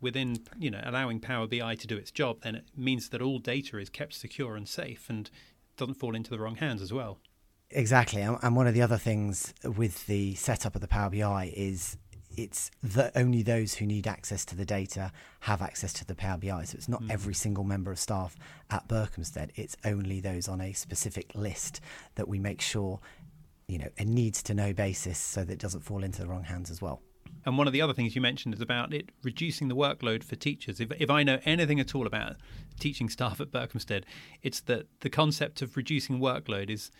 within 0.00 0.38
you 0.56 0.70
know 0.70 0.80
allowing 0.84 1.18
Power 1.18 1.48
BI 1.48 1.74
to 1.74 1.86
do 1.86 1.96
its 1.96 2.12
job, 2.12 2.42
then 2.42 2.54
it 2.54 2.66
means 2.76 3.08
that 3.08 3.20
all 3.20 3.40
data 3.40 3.78
is 3.78 3.88
kept 3.88 4.14
secure 4.14 4.54
and 4.54 4.68
safe 4.68 5.08
and 5.08 5.30
doesn't 5.76 5.94
fall 5.94 6.14
into 6.14 6.30
the 6.30 6.38
wrong 6.38 6.56
hands 6.56 6.82
as 6.82 6.92
well. 6.92 7.18
Exactly, 7.70 8.22
and 8.22 8.56
one 8.56 8.66
of 8.66 8.74
the 8.74 8.82
other 8.82 8.96
things 8.96 9.52
with 9.64 10.06
the 10.06 10.34
setup 10.36 10.74
of 10.74 10.80
the 10.80 10.88
Power 10.88 11.10
BI 11.10 11.52
is 11.56 11.96
it's 12.38 12.70
that 12.82 13.12
only 13.16 13.42
those 13.42 13.74
who 13.74 13.86
need 13.86 14.06
access 14.06 14.44
to 14.46 14.56
the 14.56 14.64
data 14.64 15.12
have 15.40 15.60
access 15.60 15.92
to 15.94 16.06
the 16.06 16.14
Power 16.14 16.38
BI. 16.38 16.64
So 16.64 16.76
it's 16.76 16.88
not 16.88 17.02
mm. 17.02 17.10
every 17.10 17.34
single 17.34 17.64
member 17.64 17.90
of 17.90 17.98
staff 17.98 18.36
at 18.70 18.86
Berkhamsted. 18.88 19.50
It's 19.56 19.76
only 19.84 20.20
those 20.20 20.48
on 20.48 20.60
a 20.60 20.72
specific 20.72 21.32
list 21.34 21.80
that 22.14 22.28
we 22.28 22.38
make 22.38 22.60
sure, 22.60 23.00
you 23.66 23.78
know, 23.78 23.88
a 23.98 24.04
needs 24.04 24.42
to 24.44 24.54
know 24.54 24.72
basis 24.72 25.18
so 25.18 25.42
that 25.44 25.52
it 25.52 25.58
doesn't 25.58 25.80
fall 25.80 26.04
into 26.04 26.22
the 26.22 26.28
wrong 26.28 26.44
hands 26.44 26.70
as 26.70 26.80
well. 26.80 27.02
And 27.44 27.56
one 27.56 27.66
of 27.66 27.72
the 27.72 27.80
other 27.80 27.92
things 27.92 28.14
you 28.14 28.20
mentioned 28.20 28.54
is 28.54 28.60
about 28.60 28.92
it 28.92 29.10
reducing 29.22 29.68
the 29.68 29.76
workload 29.76 30.24
for 30.24 30.36
teachers. 30.36 30.80
If, 30.80 30.92
if 30.98 31.10
I 31.10 31.22
know 31.22 31.38
anything 31.44 31.80
at 31.80 31.94
all 31.94 32.06
about 32.06 32.36
teaching 32.78 33.08
staff 33.08 33.40
at 33.40 33.50
Berkhamsted, 33.50 34.04
it's 34.42 34.60
that 34.62 34.86
the 35.00 35.10
concept 35.10 35.62
of 35.62 35.76
reducing 35.76 36.18
workload 36.18 36.70
is 36.70 36.90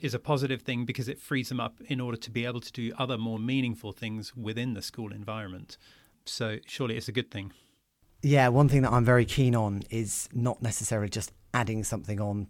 is 0.00 0.14
a 0.14 0.18
positive 0.18 0.62
thing 0.62 0.84
because 0.86 1.08
it 1.08 1.18
frees 1.18 1.48
them 1.50 1.60
up 1.60 1.74
in 1.86 2.00
order 2.00 2.16
to 2.16 2.30
be 2.30 2.46
able 2.46 2.60
to 2.60 2.72
do 2.72 2.92
other 2.98 3.18
more 3.18 3.38
meaningful 3.38 3.92
things 3.92 4.34
within 4.34 4.74
the 4.74 4.80
school 4.80 5.12
environment. 5.12 5.76
So 6.24 6.58
surely 6.66 6.96
it's 6.96 7.08
a 7.08 7.12
good 7.12 7.30
thing. 7.30 7.52
Yeah, 8.22 8.48
one 8.48 8.68
thing 8.68 8.82
that 8.82 8.92
I'm 8.92 9.04
very 9.04 9.24
keen 9.24 9.54
on 9.54 9.82
is 9.90 10.28
not 10.32 10.62
necessarily 10.62 11.08
just 11.08 11.32
adding 11.52 11.84
something 11.84 12.20
on 12.20 12.46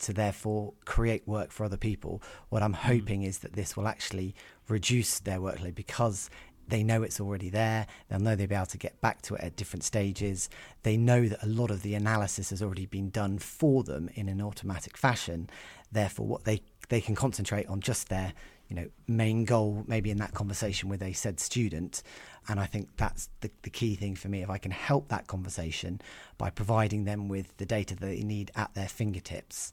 to 0.00 0.12
therefore 0.12 0.74
create 0.84 1.26
work 1.26 1.50
for 1.50 1.64
other 1.64 1.76
people. 1.76 2.22
What 2.50 2.62
I'm 2.62 2.74
hmm. 2.74 2.88
hoping 2.88 3.22
mm. 3.22 3.26
is 3.26 3.38
that 3.38 3.54
this 3.54 3.76
will 3.76 3.88
actually 3.88 4.34
reduce 4.68 5.18
their 5.20 5.38
workload 5.38 5.74
because 5.74 6.28
they 6.68 6.82
know 6.82 7.02
it's 7.02 7.20
already 7.20 7.50
there. 7.50 7.86
They'll 8.08 8.20
know 8.20 8.36
they'll 8.36 8.46
be 8.46 8.54
able 8.54 8.66
to 8.66 8.78
get 8.78 9.00
back 9.00 9.22
to 9.22 9.34
it 9.34 9.42
at 9.42 9.56
different 9.56 9.84
stages. 9.84 10.48
They 10.82 10.96
know 10.96 11.28
that 11.28 11.42
a 11.42 11.48
lot 11.48 11.70
of 11.70 11.82
the 11.82 11.94
analysis 11.94 12.50
has 12.50 12.62
already 12.62 12.86
been 12.86 13.10
done 13.10 13.38
for 13.38 13.82
them 13.82 14.08
in 14.14 14.28
an 14.28 14.40
automatic 14.40 14.96
fashion. 14.96 15.50
Therefore, 15.92 16.26
what 16.26 16.44
they 16.44 16.62
they 16.90 17.00
can 17.00 17.14
concentrate 17.14 17.66
on 17.66 17.80
just 17.80 18.08
their 18.08 18.34
you 18.68 18.76
know, 18.76 18.88
main 19.06 19.44
goal 19.44 19.84
maybe 19.86 20.10
in 20.10 20.18
that 20.18 20.32
conversation 20.32 20.88
with 20.88 21.02
a 21.02 21.12
said 21.12 21.38
student. 21.38 22.02
And 22.48 22.58
I 22.58 22.66
think 22.66 22.88
that's 22.96 23.28
the, 23.40 23.50
the 23.62 23.70
key 23.70 23.94
thing 23.94 24.14
for 24.16 24.28
me. 24.28 24.42
If 24.42 24.50
I 24.50 24.58
can 24.58 24.70
help 24.70 25.08
that 25.08 25.26
conversation 25.26 26.00
by 26.38 26.50
providing 26.50 27.04
them 27.04 27.28
with 27.28 27.56
the 27.58 27.66
data 27.66 27.94
that 27.94 28.06
they 28.06 28.22
need 28.22 28.50
at 28.54 28.74
their 28.74 28.88
fingertips, 28.88 29.72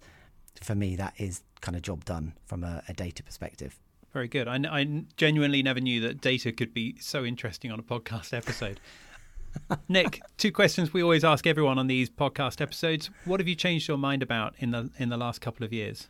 for 0.62 0.76
me, 0.76 0.96
that 0.98 1.14
is 1.18 1.42
kind 1.62 1.76
of 1.76 1.82
job 1.82 2.06
done 2.06 2.34
from 2.46 2.64
a, 2.64 2.84
a 2.88 2.94
data 2.94 3.24
perspective. 3.24 3.80
Very 4.14 4.28
good. 4.28 4.48
I, 4.48 4.60
I 4.70 5.04
genuinely 5.16 5.64
never 5.64 5.80
knew 5.80 6.02
that 6.02 6.20
data 6.20 6.52
could 6.52 6.74
be 6.74 6.98
so 7.00 7.24
interesting 7.24 7.72
on 7.72 7.80
a 7.80 7.84
podcast 7.84 8.34
episode. 8.34 8.80
Nick, 9.88 10.22
two 10.38 10.52
questions 10.52 10.94
we 10.94 11.02
always 11.02 11.24
ask 11.24 11.48
everyone 11.48 11.78
on 11.78 11.88
these 11.88 12.10
podcast 12.10 12.62
episodes. 12.62 13.10
What 13.26 13.40
have 13.40 13.48
you 13.48 13.56
changed 13.56 13.88
your 13.88 13.98
mind 13.98 14.22
about 14.22 14.56
in 14.60 14.72
the 14.72 14.90
in 14.98 15.10
the 15.10 15.18
last 15.18 15.40
couple 15.40 15.66
of 15.66 15.72
years? 15.72 16.10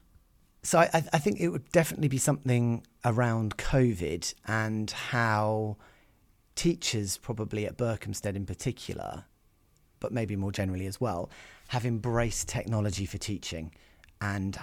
So 0.64 0.80
I, 0.80 0.90
I 0.94 1.18
think 1.18 1.40
it 1.40 1.50
would 1.50 1.72
definitely 1.72 2.08
be 2.08 2.20
something 2.20 2.86
around 3.04 3.58
COVID 3.58 4.34
and 4.48 4.92
how 4.92 5.78
teachers, 6.56 7.18
probably 7.18 7.66
at 7.66 7.78
Berkhamsted 7.78 8.36
in 8.36 8.46
particular, 8.46 9.26
but 10.00 10.12
maybe 10.12 10.36
more 10.36 10.52
generally 10.52 10.86
as 10.86 11.02
well, 11.02 11.32
have 11.70 11.86
embraced 11.86 12.48
technology 12.48 13.06
for 13.06 13.18
teaching 13.18 13.72
and 14.22 14.58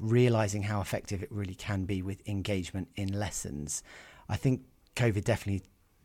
realizing 0.00 0.64
how 0.64 0.80
effective 0.80 1.22
it 1.22 1.30
really 1.30 1.54
can 1.54 1.84
be 1.84 2.02
with 2.02 2.28
engagement 2.28 2.88
in 2.96 3.18
lessons. 3.18 3.82
I 4.28 4.36
think 4.36 4.62
COVID 4.96 5.24
definitely 5.24 5.62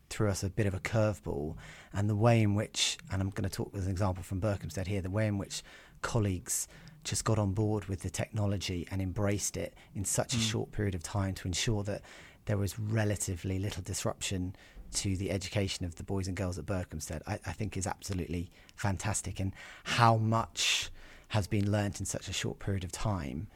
threw 0.08 0.30
us 0.30 0.42
a 0.42 0.50
bit 0.50 0.66
of 0.66 0.74
a 0.74 0.80
curveball, 0.80 1.56
and 1.92 2.08
the 2.08 2.16
way 2.16 2.40
in 2.40 2.54
which, 2.54 2.98
and 3.12 3.20
I'm 3.20 3.30
going 3.30 3.48
to 3.48 3.54
talk 3.54 3.72
as 3.76 3.86
an 3.86 3.90
example 3.90 4.22
from 4.22 4.40
Berkhamsted 4.40 4.86
here, 4.86 5.00
the 5.00 5.10
way 5.10 5.26
in 5.26 5.38
which 5.38 5.62
colleagues 6.02 6.68
just 7.04 7.24
got 7.24 7.38
on 7.38 7.52
board 7.52 7.86
with 7.86 8.02
the 8.02 8.10
technology 8.10 8.86
and 8.90 9.00
embraced 9.00 9.56
it 9.56 9.74
in 9.94 10.04
such 10.04 10.34
a 10.34 10.36
mm. 10.36 10.50
short 10.50 10.72
period 10.72 10.94
of 10.94 11.02
time 11.02 11.34
to 11.34 11.48
ensure 11.48 11.82
that 11.82 12.02
there 12.46 12.58
was 12.58 12.78
relatively 12.78 13.58
little 13.58 13.82
disruption 13.82 14.54
to 14.92 15.16
the 15.16 15.30
education 15.30 15.86
of 15.86 15.94
the 15.96 16.02
boys 16.02 16.26
and 16.26 16.36
girls 16.36 16.58
at 16.58 16.66
Berkhamsted, 16.66 17.22
I, 17.26 17.34
I 17.46 17.52
think 17.52 17.76
is 17.76 17.86
absolutely 17.86 18.50
fantastic. 18.74 19.40
And 19.40 19.54
how 19.84 20.16
much 20.16 20.90
has 21.30 21.46
been 21.46 21.70
learnt 21.70 22.00
in 22.00 22.06
such 22.06 22.28
a 22.28 22.32
short 22.32 22.58
period 22.58 22.84
of 22.84 22.92
time. 22.92 23.46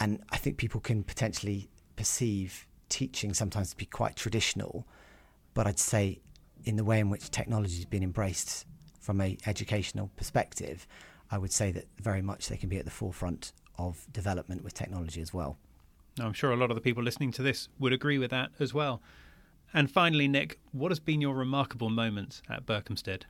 And 0.00 0.22
I 0.30 0.38
think 0.38 0.56
people 0.56 0.80
can 0.80 1.02
potentially 1.02 1.68
perceive 1.94 2.66
teaching 2.88 3.34
sometimes 3.34 3.70
to 3.70 3.76
be 3.76 3.86
quite 3.86 4.16
traditional, 4.16 4.86
but 5.54 5.66
I'd 5.66 5.78
say 5.78 6.20
in 6.64 6.76
the 6.76 6.84
way 6.84 6.98
in 6.98 7.10
which 7.10 7.30
technology 7.30 7.76
has 7.76 7.84
been 7.84 8.02
embraced 8.02 8.66
from 8.98 9.20
a 9.20 9.36
educational 9.46 10.10
perspective, 10.16 10.86
I 11.30 11.38
would 11.38 11.52
say 11.52 11.70
that 11.72 11.86
very 12.00 12.22
much 12.22 12.48
they 12.48 12.56
can 12.56 12.68
be 12.68 12.78
at 12.78 12.86
the 12.86 12.90
forefront 12.90 13.52
of 13.78 14.06
development 14.12 14.64
with 14.64 14.72
technology 14.72 15.20
as 15.20 15.34
well. 15.34 15.58
I'm 16.18 16.32
sure 16.32 16.50
a 16.50 16.56
lot 16.56 16.70
of 16.70 16.76
the 16.76 16.80
people 16.80 17.02
listening 17.02 17.30
to 17.32 17.42
this 17.42 17.68
would 17.78 17.92
agree 17.92 18.18
with 18.18 18.30
that 18.30 18.52
as 18.58 18.72
well. 18.72 19.02
And 19.74 19.90
finally, 19.90 20.28
Nick, 20.28 20.58
what 20.72 20.90
has 20.90 21.00
been 21.00 21.20
your 21.20 21.34
remarkable 21.34 21.90
moment 21.90 22.40
at 22.48 22.64
Berkhamsted? 22.64 23.24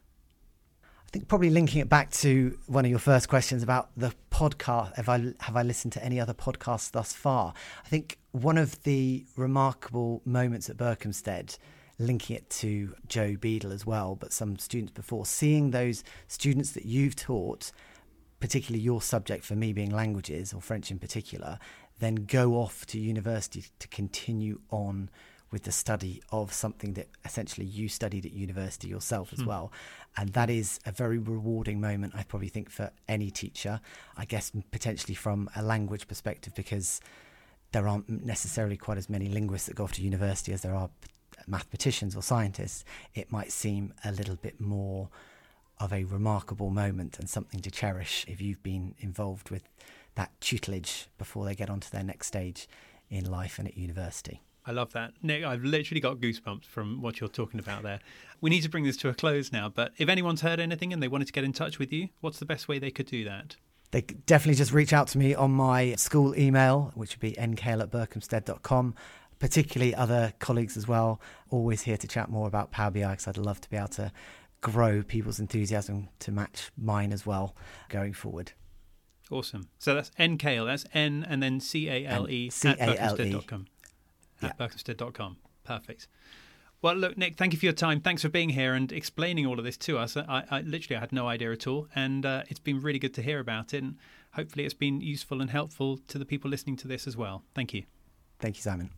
Think 1.17 1.29
probably 1.29 1.49
linking 1.49 1.81
it 1.81 1.89
back 1.89 2.11
to 2.11 2.59
one 2.67 2.85
of 2.85 2.91
your 2.91 2.99
first 2.99 3.31
questions 3.31 3.63
about 3.63 3.89
the 3.97 4.13
podcast. 4.31 4.95
Have 4.97 5.09
I 5.09 5.33
have 5.41 5.57
I 5.57 5.63
listened 5.63 5.95
to 5.95 6.05
any 6.05 6.21
other 6.21 6.35
podcasts 6.35 6.91
thus 6.91 7.15
far? 7.15 7.55
I 7.83 7.89
think 7.89 8.19
one 8.33 8.59
of 8.59 8.83
the 8.83 9.25
remarkable 9.35 10.21
moments 10.27 10.69
at 10.69 10.77
Berkhamsted 10.77 11.57
linking 11.99 12.37
it 12.37 12.51
to 12.51 12.95
Joe 13.09 13.35
Beadle 13.41 13.73
as 13.73 13.87
well, 13.87 14.15
but 14.15 14.31
some 14.31 14.59
students 14.59 14.93
before, 14.93 15.25
seeing 15.25 15.71
those 15.71 16.05
students 16.29 16.73
that 16.73 16.85
you've 16.85 17.17
taught, 17.17 17.73
particularly 18.39 18.85
your 18.85 19.01
subject 19.01 19.43
for 19.43 19.57
me 19.57 19.73
being 19.73 19.93
languages 19.93 20.53
or 20.53 20.61
French 20.61 20.91
in 20.91 20.99
particular, 20.99 21.59
then 21.99 22.15
go 22.17 22.57
off 22.57 22.85
to 22.89 22.99
university 22.99 23.65
to 23.79 23.89
continue 23.89 24.61
on 24.69 25.09
with 25.51 25.63
the 25.63 25.73
study 25.73 26.23
of 26.33 26.53
something 26.53 26.95
that 26.95 27.09
essentially 27.25 27.67
you 27.67 27.89
studied 27.89 28.27
at 28.27 28.33
university 28.33 28.89
yourself 28.89 29.33
as 29.33 29.41
hmm. 29.41 29.47
well. 29.47 29.73
And 30.17 30.31
that 30.31 30.51
is 30.51 30.81
a 30.87 30.93
very 30.93 31.19
rewarding 31.19 31.81
moment, 31.81 32.15
I 32.17 32.25
probably 32.25 32.49
think, 32.49 32.71
for 32.71 32.91
any 33.09 33.31
teacher, 33.31 33.81
I 34.17 34.25
guess, 34.25 34.51
potentially 34.71 35.15
from 35.15 35.49
a 35.55 35.63
language 35.63 36.09
perspective, 36.09 36.55
because 36.55 37.01
there 37.73 37.87
aren't 37.87 38.09
necessarily 38.09 38.77
quite 38.77 38.99
as 38.99 39.11
many 39.11 39.29
linguists 39.29 39.67
that 39.69 39.77
go 39.77 39.85
off 39.85 39.93
to 39.93 40.03
university 40.03 40.53
as 40.53 40.63
there 40.63 40.75
are 40.75 40.91
mathematicians 41.47 42.17
or 42.17 42.23
scientists, 42.23 42.85
it 43.15 43.31
might 43.31 43.53
seem 43.53 43.93
a 44.05 44.13
little 44.13 44.37
bit 44.37 44.61
more 44.61 45.09
of 45.79 45.93
a 45.93 46.05
remarkable 46.05 46.71
moment 46.71 47.19
and 47.19 47.29
something 47.29 47.61
to 47.61 47.71
cherish 47.71 48.25
if 48.29 48.41
you've 48.41 48.63
been 48.63 48.95
involved 49.01 49.51
with 49.51 49.69
that 50.15 50.31
tutelage 50.41 51.09
before 51.19 51.45
they 51.45 51.55
get 51.55 51.69
onto 51.69 51.91
their 51.91 52.03
next 52.03 52.29
stage 52.29 52.67
in 53.11 53.31
life 53.31 53.59
and 53.59 53.69
at 53.69 53.77
university. 53.77 54.41
I 54.67 54.73
love 54.73 54.93
that. 54.93 55.13
Nick, 55.23 55.45
I've 55.45 55.65
literally 55.65 56.01
got 56.01 56.17
goosebumps 56.17 56.65
from 56.65 57.01
what 57.01 57.21
you're 57.21 57.29
talking 57.29 57.61
about 57.61 57.83
there. 57.83 58.01
We 58.41 58.51
need 58.51 58.63
to 58.63 58.69
bring 58.69 58.85
this 58.85 58.97
to 58.99 59.09
a 59.09 59.15
close 59.15 59.53
now, 59.53 59.69
but 59.69 59.93
if 59.97 60.09
anyone's 60.09 60.41
heard 60.41 60.59
anything 60.59 60.93
and 60.93 61.03
they 61.03 61.09
wanted 61.09 61.27
to 61.27 61.33
get 61.33 61.45
in 61.45 61.53
touch 61.53 61.79
with 61.79 61.93
you, 61.93 62.09
what's 62.21 62.39
the 62.39 62.47
best 62.47 62.69
way 62.69 62.79
they 62.79 62.91
could 62.91 63.07
do 63.07 63.25
that? 63.25 63.57
They 63.93 64.01
definitely 64.03 64.57
just 64.57 64.73
reach 64.73 64.93
out 64.93 65.09
to 65.09 65.19
me 65.19 65.35
on 65.35 65.53
my 65.53 65.95
school 65.95 66.37
email, 66.37 66.91
which 66.95 67.15
would 67.15 67.21
be 67.21 67.33
nkale 67.33 67.83
at 67.83 67.91
berkhamsted.com 67.91 68.95
particularly 69.39 69.95
other 69.95 70.33
colleagues 70.39 70.77
as 70.77 70.89
well. 70.89 71.21
Always 71.51 71.83
here 71.83 71.97
to 71.97 72.09
chat 72.09 72.31
more 72.31 72.49
about 72.49 72.71
Power 72.71 72.91
BI 72.91 73.01
because 73.01 73.29
I'd 73.29 73.37
love 73.37 73.61
to 73.61 73.71
be 73.71 73.77
able 73.77 73.89
to 73.89 74.13
grow 74.61 75.03
people's 75.03 75.39
enthusiasm 75.39 76.09
to 76.21 76.33
match 76.33 76.71
mine 76.77 77.13
as 77.13 77.27
well 77.27 77.55
going 77.89 78.13
forward. 78.13 78.53
Awesome. 79.31 79.69
So 79.79 79.95
that's 79.95 80.11
NCALE, 80.19 80.67
that's 80.67 80.85
N 80.95 81.27
and 81.29 81.43
then 81.43 81.61
C 81.61 81.89
A 81.89 82.07
L 82.07 82.31
E 82.31 82.47
at 82.47 82.79
berkhamsted.com. 82.79 83.67
At 84.43 84.55
yeah. 84.59 84.67
berkhamsted.com. 84.67 85.37
Perfect. 85.65 86.09
Well, 86.83 86.95
look, 86.95 87.17
Nick, 87.17 87.37
thank 87.37 87.53
you 87.53 87.59
for 87.59 87.65
your 87.65 87.73
time. 87.73 88.01
Thanks 88.01 88.23
for 88.23 88.29
being 88.29 88.51
here 88.51 88.75
and 88.75 88.93
explaining 88.93 89.47
all 89.47 89.59
of 89.59 89.65
this 89.65 89.77
to 89.79 89.99
us. 89.99 90.17
I, 90.17 90.45
I 90.51 90.61
literally 90.61 90.97
I 90.97 91.01
had 91.01 91.13
no 91.13 91.27
idea 91.27 91.51
at 91.53 91.67
all, 91.67 91.89
and 91.95 92.25
uh, 92.25 92.43
it's 92.49 92.61
been 92.61 92.81
really 92.81 92.99
good 92.99 93.15
to 93.15 93.23
hear 93.23 93.41
about 93.41 93.73
it. 93.73 93.83
And 93.83 93.97
hopefully, 94.33 94.65
it's 94.65 94.75
been 94.75 95.01
useful 95.01 95.41
and 95.41 95.51
helpful 95.51 95.99
to 96.09 96.19
the 96.19 96.27
people 96.27 96.51
listening 96.51 96.77
to 96.77 96.89
this 96.89 97.07
as 97.07 97.17
well. 97.17 97.43
Thank 97.55 97.73
you. 97.73 97.85
Thank 98.39 98.57
you, 98.57 98.63
Simon. 98.63 98.91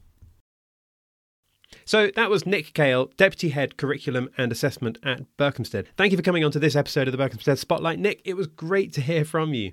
So 1.85 2.11
that 2.17 2.31
was 2.31 2.47
Nick 2.47 2.73
Kale, 2.75 3.11
Deputy 3.17 3.51
Head 3.51 3.77
Curriculum 3.77 4.31
and 4.37 4.51
Assessment 4.51 4.99
at 5.03 5.25
Berkhamsted. 5.37 5.87
Thank 5.97 6.13
you 6.13 6.17
for 6.17 6.23
coming 6.23 6.45
on 6.45 6.51
to 6.53 6.59
this 6.59 6.77
episode 6.77 7.09
of 7.09 7.17
the 7.17 7.19
Berkhamsted 7.19 7.59
Spotlight. 7.59 7.99
Nick, 7.99 8.23
it 8.25 8.35
was 8.35 8.47
great 8.47 8.93
to 8.95 9.01
hear 9.01 9.25
from 9.25 9.55
you. 9.55 9.73